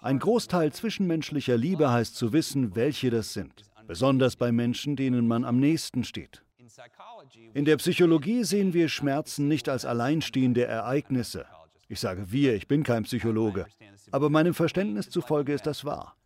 Ein 0.00 0.18
Großteil 0.18 0.72
zwischenmenschlicher 0.72 1.56
Liebe 1.56 1.90
heißt 1.90 2.16
zu 2.16 2.32
wissen, 2.32 2.76
welche 2.76 3.10
das 3.10 3.32
sind, 3.32 3.62
besonders 3.86 4.36
bei 4.36 4.52
Menschen, 4.52 4.96
denen 4.96 5.26
man 5.26 5.44
am 5.44 5.58
nächsten 5.58 6.04
steht. 6.04 6.42
In 7.52 7.64
der 7.64 7.76
Psychologie 7.76 8.44
sehen 8.44 8.72
wir 8.74 8.88
Schmerzen 8.88 9.48
nicht 9.48 9.68
als 9.68 9.84
alleinstehende 9.84 10.64
Ereignisse. 10.64 11.46
Ich 11.88 12.00
sage 12.00 12.32
wir, 12.32 12.54
ich 12.54 12.66
bin 12.66 12.82
kein 12.82 13.04
Psychologe, 13.04 13.66
aber 14.10 14.30
meinem 14.30 14.54
Verständnis 14.54 15.10
zufolge 15.10 15.52
ist 15.52 15.66
das 15.66 15.84
wahr. 15.84 16.16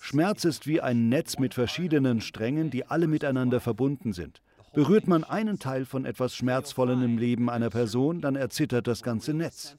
Schmerz 0.00 0.44
ist 0.44 0.66
wie 0.66 0.80
ein 0.80 1.08
Netz 1.08 1.38
mit 1.38 1.54
verschiedenen 1.54 2.20
Strängen, 2.20 2.70
die 2.70 2.86
alle 2.86 3.06
miteinander 3.06 3.60
verbunden 3.60 4.12
sind. 4.12 4.42
Berührt 4.76 5.08
man 5.08 5.24
einen 5.24 5.58
Teil 5.58 5.86
von 5.86 6.04
etwas 6.04 6.36
Schmerzvollem 6.36 7.02
im 7.02 7.16
Leben 7.16 7.48
einer 7.48 7.70
Person, 7.70 8.20
dann 8.20 8.36
erzittert 8.36 8.86
das 8.86 9.02
ganze 9.02 9.32
Netz. 9.32 9.74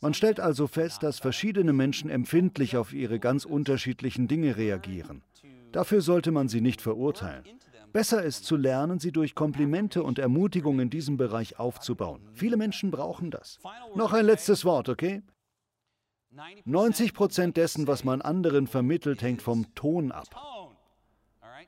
Man 0.00 0.14
stellt 0.14 0.38
also 0.38 0.68
fest, 0.68 1.02
dass 1.02 1.18
verschiedene 1.18 1.72
Menschen 1.72 2.08
empfindlich 2.08 2.76
auf 2.76 2.92
ihre 2.92 3.18
ganz 3.18 3.44
unterschiedlichen 3.44 4.28
Dinge 4.28 4.56
reagieren. 4.56 5.22
Dafür 5.72 6.00
sollte 6.00 6.30
man 6.30 6.46
sie 6.46 6.60
nicht 6.60 6.80
verurteilen. 6.80 7.42
Besser 7.92 8.22
ist 8.22 8.44
zu 8.44 8.54
lernen, 8.54 9.00
sie 9.00 9.10
durch 9.10 9.34
Komplimente 9.34 10.04
und 10.04 10.20
Ermutigung 10.20 10.78
in 10.78 10.88
diesem 10.88 11.16
Bereich 11.16 11.58
aufzubauen. 11.58 12.20
Viele 12.34 12.56
Menschen 12.56 12.92
brauchen 12.92 13.32
das. 13.32 13.58
Noch 13.96 14.12
ein 14.12 14.26
letztes 14.26 14.64
Wort, 14.64 14.90
okay? 14.90 15.22
90 16.66 17.14
Prozent 17.14 17.56
dessen, 17.56 17.88
was 17.88 18.04
man 18.04 18.22
anderen 18.22 18.68
vermittelt, 18.68 19.22
hängt 19.22 19.42
vom 19.42 19.74
Ton 19.74 20.12
ab. 20.12 20.28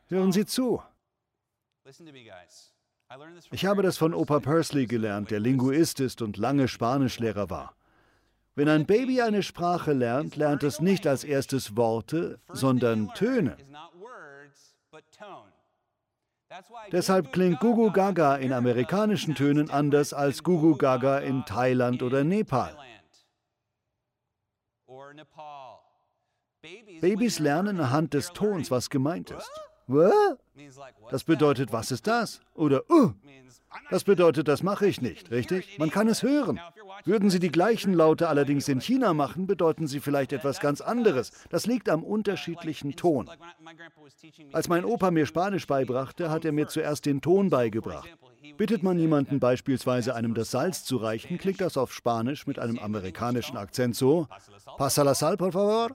Hören 0.06 0.30
Sie 0.30 0.46
zu. 0.46 0.80
Ich 3.50 3.66
habe 3.66 3.82
das 3.82 3.98
von 3.98 4.14
Opa 4.14 4.40
Pursley 4.40 4.86
gelernt, 4.86 5.30
der 5.30 5.40
Linguist 5.40 6.00
ist 6.00 6.22
und 6.22 6.36
lange 6.38 6.68
Spanischlehrer 6.68 7.50
war. 7.50 7.76
Wenn 8.54 8.68
ein 8.68 8.86
Baby 8.86 9.20
eine 9.20 9.42
Sprache 9.42 9.92
lernt, 9.92 10.36
lernt 10.36 10.62
es 10.62 10.80
nicht 10.80 11.06
als 11.06 11.24
erstes 11.24 11.76
Worte, 11.76 12.38
sondern 12.48 13.12
Töne. 13.14 13.56
Deshalb 16.92 17.32
klingt 17.32 17.60
Gugu 17.60 17.90
Gaga 17.90 18.36
in 18.36 18.52
amerikanischen 18.52 19.34
Tönen 19.34 19.70
anders 19.70 20.12
als 20.12 20.42
Gugu 20.42 20.76
Gaga 20.76 21.18
in 21.18 21.44
Thailand 21.44 22.02
oder 22.02 22.22
Nepal. 22.22 22.76
Babys 27.00 27.38
lernen 27.40 27.80
anhand 27.80 28.14
des 28.14 28.32
Tons, 28.32 28.70
was 28.70 28.88
gemeint 28.88 29.30
ist. 29.32 29.50
Das 31.10 31.24
bedeutet, 31.24 31.72
was 31.72 31.90
ist 31.90 32.06
das? 32.06 32.40
Oder 32.54 32.82
uh, 32.90 33.12
das 33.90 34.04
bedeutet, 34.04 34.48
das 34.48 34.62
mache 34.62 34.86
ich 34.86 35.00
nicht, 35.00 35.30
richtig? 35.30 35.78
Man 35.78 35.90
kann 35.90 36.08
es 36.08 36.22
hören. 36.22 36.60
Würden 37.04 37.30
Sie 37.30 37.40
die 37.40 37.50
gleichen 37.50 37.92
Laute 37.92 38.28
allerdings 38.28 38.68
in 38.68 38.80
China 38.80 39.14
machen, 39.14 39.46
bedeuten 39.46 39.86
sie 39.86 40.00
vielleicht 40.00 40.32
etwas 40.32 40.60
ganz 40.60 40.80
anderes. 40.80 41.32
Das 41.50 41.66
liegt 41.66 41.88
am 41.88 42.02
unterschiedlichen 42.02 42.96
Ton. 42.96 43.30
Als 44.52 44.68
mein 44.68 44.84
Opa 44.84 45.10
mir 45.10 45.26
Spanisch 45.26 45.66
beibrachte, 45.66 46.30
hat 46.30 46.44
er 46.44 46.52
mir 46.52 46.68
zuerst 46.68 47.06
den 47.06 47.20
Ton 47.20 47.50
beigebracht. 47.50 48.08
Bittet 48.56 48.82
man 48.82 48.98
jemanden 48.98 49.40
beispielsweise 49.40 50.14
einem 50.14 50.34
das 50.34 50.50
Salz 50.50 50.84
zu 50.84 50.98
reichen, 50.98 51.38
klingt 51.38 51.60
das 51.60 51.76
auf 51.76 51.92
Spanisch 51.92 52.46
mit 52.46 52.58
einem 52.58 52.78
amerikanischen 52.78 53.56
Akzent 53.56 53.96
so: 53.96 54.28
Pasa 54.76 55.02
la 55.02 55.14
sal, 55.14 55.36
por 55.36 55.52
favor. 55.52 55.90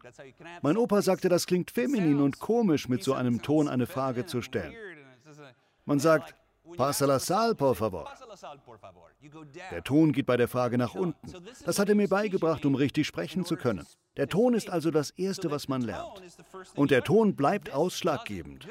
Mein 0.62 0.78
Opa 0.78 1.02
sagte, 1.02 1.30
das 1.30 1.46
klingt 1.46 1.72
feminin 1.72 2.20
und 2.22 2.40
komisch, 2.40 2.90
mit 2.90 3.04
so 3.04 3.14
einem 3.14 3.42
Ton 3.42 3.68
eine 3.68 3.88
Frage 3.88 4.26
zu 4.26 4.42
stellen. 4.42 4.74
Man 5.86 6.00
sagt, 6.00 6.36
Pasa 6.78 7.06
la 7.06 7.20
sal, 7.20 7.56
por 7.56 7.76
favor. 7.76 8.08
Der 9.72 9.84
Ton 9.84 10.12
geht 10.12 10.26
bei 10.26 10.38
der 10.38 10.48
Frage 10.48 10.78
nach 10.78 10.96
unten. 10.96 11.34
Das 11.66 11.80
hat 11.80 11.90
er 11.90 11.96
mir 11.96 12.08
beigebracht, 12.08 12.66
um 12.66 12.76
richtig 12.76 13.08
sprechen 13.08 13.46
zu 13.46 13.56
können. 13.56 13.86
Der 14.18 14.28
Ton 14.28 14.54
ist 14.54 14.70
also 14.70 14.92
das 14.92 15.12
Erste, 15.12 15.52
was 15.52 15.68
man 15.68 15.82
lernt. 15.82 16.22
Und 16.76 16.92
der 16.92 17.04
Ton 17.04 17.36
bleibt 17.36 17.72
ausschlaggebend. 17.72 18.68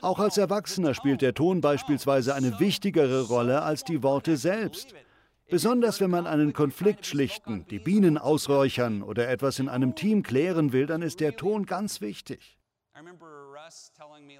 Auch 0.00 0.18
als 0.18 0.38
Erwachsener 0.38 0.94
spielt 0.94 1.22
der 1.22 1.34
Ton 1.34 1.60
beispielsweise 1.60 2.34
eine 2.34 2.58
wichtigere 2.60 3.22
Rolle 3.22 3.62
als 3.62 3.84
die 3.84 4.02
Worte 4.02 4.36
selbst. 4.36 4.94
Besonders 5.50 6.00
wenn 6.00 6.10
man 6.10 6.26
einen 6.26 6.52
Konflikt 6.52 7.06
schlichten, 7.06 7.66
die 7.70 7.78
Bienen 7.78 8.18
ausräuchern 8.18 9.02
oder 9.02 9.28
etwas 9.28 9.58
in 9.58 9.68
einem 9.68 9.94
Team 9.94 10.22
klären 10.22 10.72
will, 10.72 10.86
dann 10.86 11.00
ist 11.00 11.20
der 11.20 11.36
Ton 11.36 11.64
ganz 11.64 12.00
wichtig. 12.00 12.58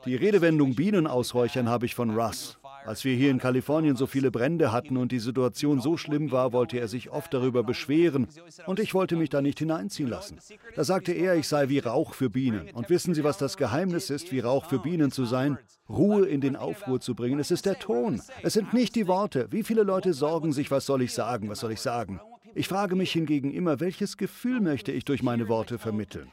Die 0.05 0.15
Redewendung 0.15 0.75
Bienen 0.75 1.07
ausräuchern 1.07 1.69
habe 1.69 1.87
ich 1.87 1.95
von 1.95 2.19
Russ. 2.19 2.59
Als 2.85 3.05
wir 3.05 3.15
hier 3.15 3.31
in 3.31 3.39
Kalifornien 3.39 3.97
so 3.97 4.07
viele 4.07 4.31
Brände 4.31 4.73
hatten 4.73 4.97
und 4.97 5.13
die 5.13 5.19
Situation 5.19 5.81
so 5.81 5.97
schlimm 5.97 6.31
war, 6.31 6.53
wollte 6.53 6.79
er 6.79 6.89
sich 6.89 7.11
oft 7.11 7.35
darüber 7.35 7.63
beschweren 7.63 8.29
und 8.67 8.81
ich 8.81 8.95
wollte 8.95 9.17
mich 9.17 9.29
da 9.29 9.43
nicht 9.43 9.59
hineinziehen 9.59 10.09
lassen. 10.09 10.39
Da 10.75 10.85
sagte 10.85 11.13
er, 11.13 11.37
ich 11.37 11.49
sei 11.49 11.69
wie 11.69 11.81
Rauch 11.81 12.15
für 12.15 12.31
Bienen. 12.31 12.71
Und 12.71 12.89
wissen 12.89 13.15
Sie, 13.15 13.25
was 13.25 13.39
das 13.39 13.57
Geheimnis 13.57 14.11
ist, 14.11 14.33
wie 14.33 14.41
Rauch 14.41 14.67
für 14.67 14.79
Bienen 14.79 15.11
zu 15.11 15.25
sein? 15.25 15.59
Ruhe 15.89 16.27
in 16.27 16.41
den 16.41 16.57
Aufruhr 16.57 17.01
zu 17.01 17.15
bringen. 17.15 17.41
Es 17.41 17.51
ist 17.51 17.67
der 17.67 17.79
Ton. 17.79 18.23
Es 18.43 18.55
sind 18.55 18.73
nicht 18.73 18.95
die 18.95 19.07
Worte. 19.07 19.49
Wie 19.51 19.63
viele 19.63 19.83
Leute 19.83 20.13
sorgen 20.13 20.53
sich, 20.53 20.71
was 20.71 20.87
soll 20.87 21.03
ich 21.03 21.13
sagen, 21.13 21.49
was 21.49 21.61
soll 21.61 21.73
ich 21.73 21.81
sagen? 21.81 22.21
Ich 22.55 22.69
frage 22.69 22.97
mich 22.97 23.13
hingegen 23.13 23.53
immer, 23.53 23.81
welches 23.81 24.17
Gefühl 24.17 24.61
möchte 24.61 24.93
ich 24.93 25.05
durch 25.05 25.23
meine 25.23 25.49
Worte 25.49 25.79
vermitteln? 25.79 26.29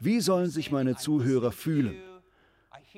Wie 0.00 0.20
sollen 0.20 0.50
sich 0.50 0.70
meine 0.70 0.96
Zuhörer 0.96 1.52
fühlen? 1.52 1.96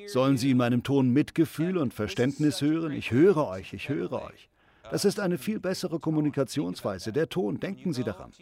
Sollen 0.06 0.36
Sie 0.36 0.50
in 0.50 0.56
meinem 0.56 0.82
Ton 0.82 1.10
Mitgefühl 1.10 1.78
und 1.78 1.94
Verständnis 1.94 2.60
hören? 2.60 2.92
Ich 2.92 3.10
höre 3.10 3.46
euch, 3.48 3.72
ich 3.72 3.88
höre 3.88 4.12
euch. 4.12 4.48
Das 4.90 5.04
ist 5.04 5.18
eine 5.18 5.38
viel 5.38 5.60
bessere 5.60 5.98
Kommunikationsweise. 5.98 7.12
Der 7.12 7.28
Ton, 7.28 7.58
denken 7.58 7.92
Sie 7.92 8.04
daran. 8.04 8.32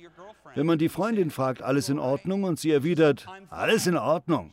Wenn 0.55 0.67
man 0.67 0.79
die 0.79 0.88
Freundin 0.88 1.31
fragt, 1.31 1.62
alles 1.62 1.88
in 1.88 1.99
Ordnung, 1.99 2.45
und 2.45 2.59
sie 2.59 2.71
erwidert, 2.71 3.27
alles 3.49 3.87
in 3.87 3.97
Ordnung, 3.97 4.51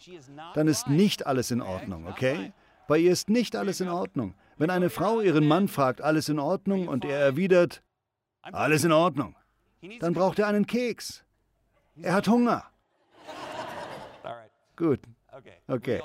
dann 0.54 0.68
ist 0.68 0.88
nicht 0.88 1.26
alles 1.26 1.52
in 1.52 1.62
Ordnung, 1.62 2.08
okay? 2.08 2.54
Bei 2.88 2.98
ihr 2.98 3.12
ist 3.12 3.30
nicht 3.30 3.56
alles 3.56 3.82
in 3.82 3.90
Ordnung. 3.90 4.34
Wenn 4.58 4.70
eine 4.70 4.90
Frau 4.90 5.22
ihren 5.22 5.48
Mann 5.48 5.68
fragt, 5.68 6.02
alles 6.02 6.30
in 6.30 6.40
Ordnung, 6.40 6.88
und 6.88 7.06
er 7.06 7.20
erwidert, 7.20 7.82
alles 8.42 8.84
in 8.84 8.92
Ordnung, 8.92 9.36
dann 10.00 10.14
braucht 10.14 10.40
er 10.40 10.48
einen 10.48 10.66
Keks. 10.68 11.24
Er 12.02 12.14
hat 12.14 12.28
Hunger. 12.28 12.66
Gut. 14.76 15.02
Okay. 15.68 16.02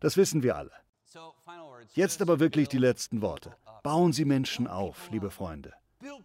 Das 0.00 0.16
wissen 0.16 0.42
wir 0.42 0.56
alle. 0.56 0.72
Jetzt 1.94 2.20
aber 2.20 2.40
wirklich 2.40 2.68
die 2.68 2.78
letzten 2.78 3.22
Worte. 3.22 3.56
Bauen 3.82 4.12
Sie 4.12 4.24
Menschen 4.24 4.66
auf, 4.66 5.08
liebe 5.10 5.30
Freunde. 5.30 5.72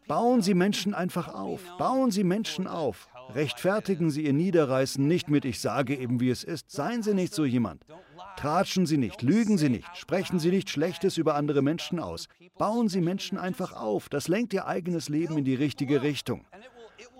Bauen 0.07 0.41
Sie 0.41 0.53
Menschen 0.53 0.93
einfach 0.93 1.33
auf. 1.33 1.61
Bauen 1.77 2.11
Sie 2.11 2.23
Menschen 2.23 2.67
auf. 2.67 3.07
Rechtfertigen 3.33 4.11
Sie 4.11 4.25
Ihr 4.25 4.33
Niederreißen 4.33 5.07
nicht 5.07 5.29
mit 5.29 5.45
Ich 5.45 5.61
sage 5.61 5.95
eben, 5.95 6.19
wie 6.19 6.29
es 6.29 6.43
ist. 6.43 6.69
Seien 6.71 7.03
Sie 7.03 7.13
nicht 7.13 7.33
so 7.33 7.45
jemand. 7.45 7.85
Tratschen 8.37 8.85
Sie 8.85 8.97
nicht, 8.97 9.21
lügen 9.21 9.57
Sie 9.57 9.69
nicht, 9.69 9.95
sprechen 9.95 10.39
Sie 10.39 10.49
nicht 10.49 10.69
Schlechtes 10.69 11.17
über 11.17 11.35
andere 11.35 11.61
Menschen 11.61 11.99
aus. 11.99 12.27
Bauen 12.57 12.89
Sie 12.89 13.01
Menschen 13.01 13.37
einfach 13.37 13.73
auf. 13.73 14.09
Das 14.09 14.27
lenkt 14.27 14.53
Ihr 14.53 14.67
eigenes 14.67 15.09
Leben 15.09 15.37
in 15.37 15.45
die 15.45 15.55
richtige 15.55 16.01
Richtung. 16.01 16.45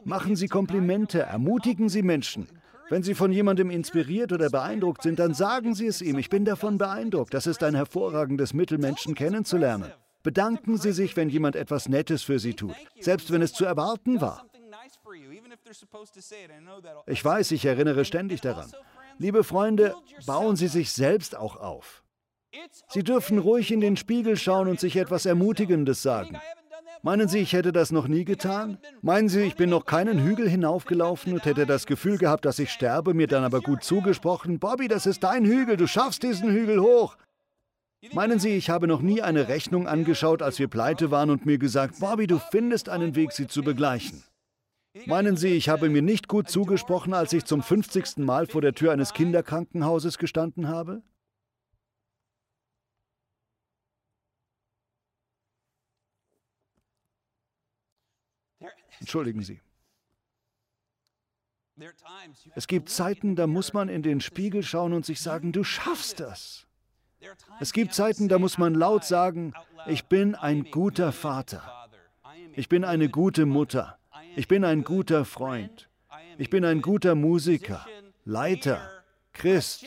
Machen 0.03 0.35
Sie 0.35 0.47
Komplimente, 0.47 1.21
ermutigen 1.21 1.89
Sie 1.89 2.01
Menschen. 2.01 2.47
Wenn 2.91 3.03
Sie 3.03 3.15
von 3.15 3.31
jemandem 3.31 3.69
inspiriert 3.69 4.33
oder 4.33 4.49
beeindruckt 4.49 5.01
sind, 5.03 5.17
dann 5.17 5.33
sagen 5.33 5.73
Sie 5.75 5.87
es 5.87 6.01
ihm. 6.01 6.17
Ich 6.17 6.29
bin 6.29 6.43
davon 6.43 6.77
beeindruckt. 6.77 7.33
Das 7.33 7.47
ist 7.47 7.63
ein 7.63 7.73
hervorragendes 7.73 8.53
Mittel, 8.53 8.77
Menschen 8.77 9.15
kennenzulernen. 9.15 9.93
Bedanken 10.23 10.77
Sie 10.77 10.91
sich, 10.91 11.15
wenn 11.15 11.29
jemand 11.29 11.55
etwas 11.55 11.87
Nettes 11.87 12.21
für 12.21 12.37
Sie 12.37 12.53
tut, 12.53 12.75
selbst 12.99 13.31
wenn 13.31 13.41
es 13.41 13.53
zu 13.53 13.63
erwarten 13.63 14.19
war. 14.19 14.45
Ich 17.07 17.23
weiß, 17.23 17.51
ich 17.51 17.63
erinnere 17.63 18.03
ständig 18.03 18.41
daran. 18.41 18.69
Liebe 19.17 19.45
Freunde, 19.45 19.95
bauen 20.25 20.57
Sie 20.57 20.67
sich 20.67 20.91
selbst 20.91 21.37
auch 21.37 21.55
auf. 21.55 22.03
Sie 22.89 23.03
dürfen 23.03 23.39
ruhig 23.39 23.71
in 23.71 23.79
den 23.79 23.95
Spiegel 23.95 24.35
schauen 24.35 24.67
und 24.67 24.81
sich 24.81 24.97
etwas 24.97 25.25
Ermutigendes 25.25 26.01
sagen. 26.01 26.41
Meinen 27.03 27.27
Sie, 27.27 27.39
ich 27.39 27.53
hätte 27.53 27.71
das 27.71 27.91
noch 27.91 28.07
nie 28.07 28.25
getan? 28.25 28.77
Meinen 29.01 29.27
Sie, 29.27 29.41
ich 29.41 29.55
bin 29.55 29.71
noch 29.71 29.85
keinen 29.85 30.23
Hügel 30.23 30.47
hinaufgelaufen 30.47 31.33
und 31.33 31.45
hätte 31.45 31.65
das 31.65 31.87
Gefühl 31.87 32.19
gehabt, 32.19 32.45
dass 32.45 32.59
ich 32.59 32.69
sterbe, 32.69 33.15
mir 33.15 33.27
dann 33.27 33.43
aber 33.43 33.61
gut 33.61 33.83
zugesprochen, 33.83 34.59
Bobby, 34.59 34.87
das 34.87 35.07
ist 35.07 35.23
dein 35.23 35.45
Hügel, 35.45 35.77
du 35.77 35.87
schaffst 35.87 36.21
diesen 36.21 36.51
Hügel 36.51 36.79
hoch. 36.79 37.17
Meinen 38.13 38.39
Sie, 38.39 38.49
ich 38.49 38.69
habe 38.69 38.87
noch 38.87 39.01
nie 39.01 39.21
eine 39.21 39.47
Rechnung 39.47 39.87
angeschaut, 39.87 40.41
als 40.43 40.59
wir 40.59 40.67
pleite 40.67 41.09
waren 41.09 41.31
und 41.31 41.45
mir 41.45 41.57
gesagt, 41.57 41.99
Bobby, 41.99 42.27
du 42.27 42.39
findest 42.39 42.89
einen 42.89 43.15
Weg, 43.15 43.31
sie 43.31 43.47
zu 43.47 43.63
begleichen? 43.63 44.23
Meinen 45.05 45.37
Sie, 45.37 45.49
ich 45.49 45.69
habe 45.69 45.89
mir 45.89 46.01
nicht 46.01 46.27
gut 46.27 46.49
zugesprochen, 46.49 47.13
als 47.13 47.31
ich 47.31 47.45
zum 47.45 47.63
50. 47.63 48.17
Mal 48.17 48.45
vor 48.45 48.61
der 48.61 48.73
Tür 48.73 48.91
eines 48.91 49.13
Kinderkrankenhauses 49.13 50.17
gestanden 50.17 50.67
habe? 50.67 51.01
Entschuldigen 59.01 59.41
Sie. 59.41 59.59
Es 62.53 62.67
gibt 62.67 62.89
Zeiten, 62.89 63.35
da 63.35 63.47
muss 63.47 63.73
man 63.73 63.89
in 63.89 64.03
den 64.03 64.21
Spiegel 64.21 64.61
schauen 64.61 64.93
und 64.93 65.05
sich 65.05 65.19
sagen, 65.19 65.51
du 65.51 65.63
schaffst 65.63 66.19
das. 66.19 66.67
Es 67.59 67.73
gibt 67.73 67.93
Zeiten, 67.93 68.29
da 68.29 68.37
muss 68.37 68.59
man 68.59 68.75
laut 68.75 69.03
sagen, 69.03 69.53
ich 69.87 70.05
bin 70.05 70.35
ein 70.35 70.69
guter 70.69 71.11
Vater. 71.11 71.89
Ich 72.53 72.69
bin 72.69 72.83
eine 72.83 73.09
gute 73.09 73.47
Mutter. 73.47 73.97
Ich 74.35 74.47
bin 74.47 74.63
ein 74.63 74.83
guter 74.83 75.25
Freund. 75.25 75.89
Ich 76.37 76.51
bin 76.51 76.63
ein 76.63 76.81
guter 76.81 77.15
Musiker, 77.15 77.85
Leiter, 78.23 78.87
Christ, 79.33 79.85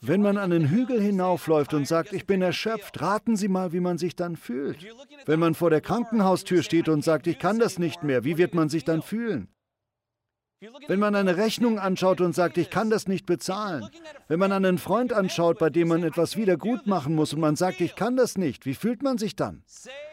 Wenn 0.00 0.22
man 0.22 0.36
an 0.36 0.50
den 0.50 0.68
Hügel 0.68 1.00
hinaufläuft 1.00 1.74
und 1.74 1.86
sagt, 1.86 2.12
ich 2.12 2.26
bin 2.26 2.42
erschöpft, 2.42 3.00
raten 3.00 3.36
Sie 3.36 3.48
mal, 3.48 3.72
wie 3.72 3.80
man 3.80 3.98
sich 3.98 4.14
dann 4.14 4.36
fühlt. 4.36 4.86
Wenn 5.26 5.40
man 5.40 5.54
vor 5.54 5.70
der 5.70 5.80
Krankenhaustür 5.80 6.62
steht 6.62 6.88
und 6.88 7.02
sagt, 7.02 7.26
ich 7.26 7.38
kann 7.38 7.58
das 7.58 7.78
nicht 7.78 8.04
mehr, 8.04 8.24
wie 8.24 8.38
wird 8.38 8.54
man 8.54 8.68
sich 8.68 8.84
dann 8.84 9.02
fühlen? 9.02 9.48
Wenn 10.88 11.00
man 11.00 11.14
eine 11.14 11.38
Rechnung 11.38 11.78
anschaut 11.78 12.20
und 12.20 12.34
sagt, 12.34 12.58
ich 12.58 12.68
kann 12.68 12.90
das 12.90 13.08
nicht 13.08 13.24
bezahlen. 13.24 13.88
Wenn 14.28 14.38
man 14.38 14.52
einen 14.52 14.78
Freund 14.78 15.12
anschaut, 15.12 15.58
bei 15.58 15.70
dem 15.70 15.88
man 15.88 16.04
etwas 16.04 16.36
wieder 16.36 16.56
gut 16.56 16.86
machen 16.86 17.14
muss 17.14 17.32
und 17.32 17.40
man 17.40 17.56
sagt, 17.56 17.80
ich 17.80 17.96
kann 17.96 18.16
das 18.16 18.36
nicht, 18.36 18.66
wie 18.66 18.74
fühlt 18.74 19.02
man 19.02 19.16
sich 19.16 19.34
dann? 19.36 19.64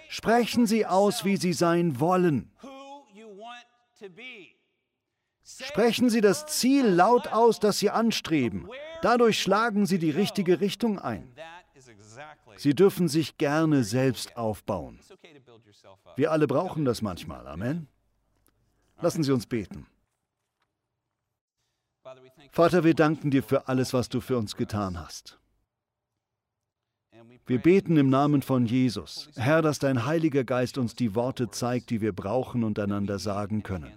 Sprechen 0.08 0.66
Sie 0.66 0.86
aus, 0.86 1.26
wie 1.26 1.36
Sie 1.36 1.54
sein 1.54 2.00
wollen. 2.00 2.52
Sprechen 5.44 6.10
Sie 6.10 6.22
das 6.22 6.46
Ziel 6.46 6.88
laut 6.88 7.28
aus, 7.28 7.60
das 7.60 7.80
Sie 7.80 7.90
anstreben. 7.90 8.68
Dadurch 9.02 9.42
schlagen 9.42 9.86
Sie 9.86 10.00
die 10.00 10.12
richtige 10.12 10.60
Richtung 10.60 11.00
ein. 11.00 11.32
Sie 12.58 12.74
dürfen 12.74 13.08
sich 13.08 13.38
gerne 13.38 13.84
selbst 13.84 14.36
aufbauen. 14.36 15.00
Wir 16.16 16.32
alle 16.32 16.48
brauchen 16.48 16.86
das 16.86 17.02
manchmal. 17.02 17.48
Amen. 17.48 17.88
Lassen 19.00 19.24
Sie 19.24 19.32
uns 19.32 19.46
beten. 19.46 19.86
Vater, 22.52 22.84
wir 22.84 22.94
danken 22.94 23.32
dir 23.32 23.44
für 23.44 23.68
alles, 23.68 23.94
was 23.94 24.10
du 24.10 24.22
für 24.22 24.38
uns 24.38 24.56
getan 24.56 25.00
hast. 25.00 25.40
Wir 27.46 27.60
beten 27.60 27.98
im 27.98 28.10
Namen 28.10 28.42
von 28.42 28.66
Jesus, 28.66 29.30
Herr, 29.36 29.62
dass 29.62 29.80
dein 29.80 30.06
Heiliger 30.06 30.44
Geist 30.44 30.78
uns 30.78 30.96
die 30.96 31.16
Worte 31.16 31.50
zeigt, 31.50 31.90
die 31.90 32.02
wir 32.02 32.14
brauchen 32.14 32.64
und 32.64 32.78
einander 32.78 33.20
sagen 33.20 33.64
können. 33.64 33.94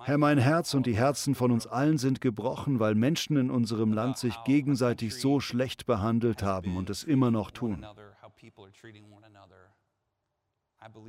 Herr, 0.00 0.18
mein 0.18 0.38
Herz 0.38 0.74
und 0.74 0.86
die 0.86 0.96
Herzen 0.96 1.34
von 1.34 1.50
uns 1.50 1.66
allen 1.66 1.98
sind 1.98 2.20
gebrochen, 2.20 2.80
weil 2.80 2.94
Menschen 2.94 3.36
in 3.36 3.50
unserem 3.50 3.92
Land 3.92 4.18
sich 4.18 4.34
gegenseitig 4.44 5.14
so 5.14 5.40
schlecht 5.40 5.86
behandelt 5.86 6.42
haben 6.42 6.76
und 6.76 6.90
es 6.90 7.04
immer 7.04 7.30
noch 7.30 7.50
tun. 7.50 7.86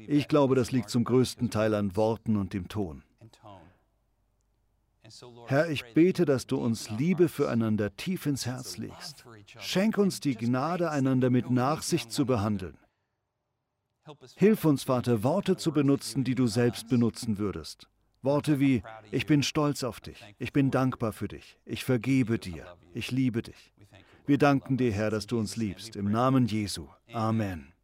Ich 0.08 0.28
glaube, 0.28 0.56
das 0.56 0.72
liegt 0.72 0.90
zum 0.90 1.04
größten 1.04 1.50
Teil 1.50 1.74
an 1.74 1.96
Worten 1.96 2.38
und 2.38 2.54
dem 2.54 2.68
Ton. 2.68 3.04
Herr, 5.48 5.70
ich 5.70 5.94
bete, 5.94 6.26
dass 6.26 6.48
du 6.48 6.58
uns 6.58 6.90
Liebe 6.90 7.28
füreinander 7.30 7.96
tief 7.96 8.26
ins 8.26 8.46
Herz 8.46 8.78
legst. 8.78 9.26
Schenk 9.60 9.98
uns 9.98 10.20
die 10.20 10.36
Gnade, 10.36 10.90
einander 10.90 11.30
mit 11.30 11.52
Nachsicht 11.52 12.12
zu 12.12 12.26
behandeln. 12.26 12.78
Hilf 14.36 14.66
uns, 14.66 14.84
Vater, 14.84 15.24
Worte 15.24 15.58
zu 15.58 15.72
benutzen, 15.72 16.24
die 16.24 16.36
du 16.36 16.48
selbst 16.48 16.90
benutzen 16.90 17.38
würdest. 17.38 17.88
Worte 18.26 18.60
wie, 18.60 18.84
ich 19.12 19.26
bin 19.26 19.44
stolz 19.44 19.84
auf 19.84 20.00
dich, 20.00 20.22
ich 20.40 20.52
bin 20.52 20.72
dankbar 20.72 21.14
für 21.14 21.28
dich, 21.28 21.58
ich 21.66 21.84
vergebe 21.84 22.40
dir, 22.40 22.66
ich 22.94 23.12
liebe 23.12 23.42
dich. 23.42 23.72
Wir 24.26 24.40
danken 24.40 24.78
dir, 24.78 24.92
Herr, 24.92 25.12
dass 25.12 25.28
du 25.28 25.38
uns 25.38 25.56
liebst. 25.56 25.96
Im 25.96 26.12
Namen 26.12 26.48
Jesu. 26.48 26.88
Amen. 27.14 27.75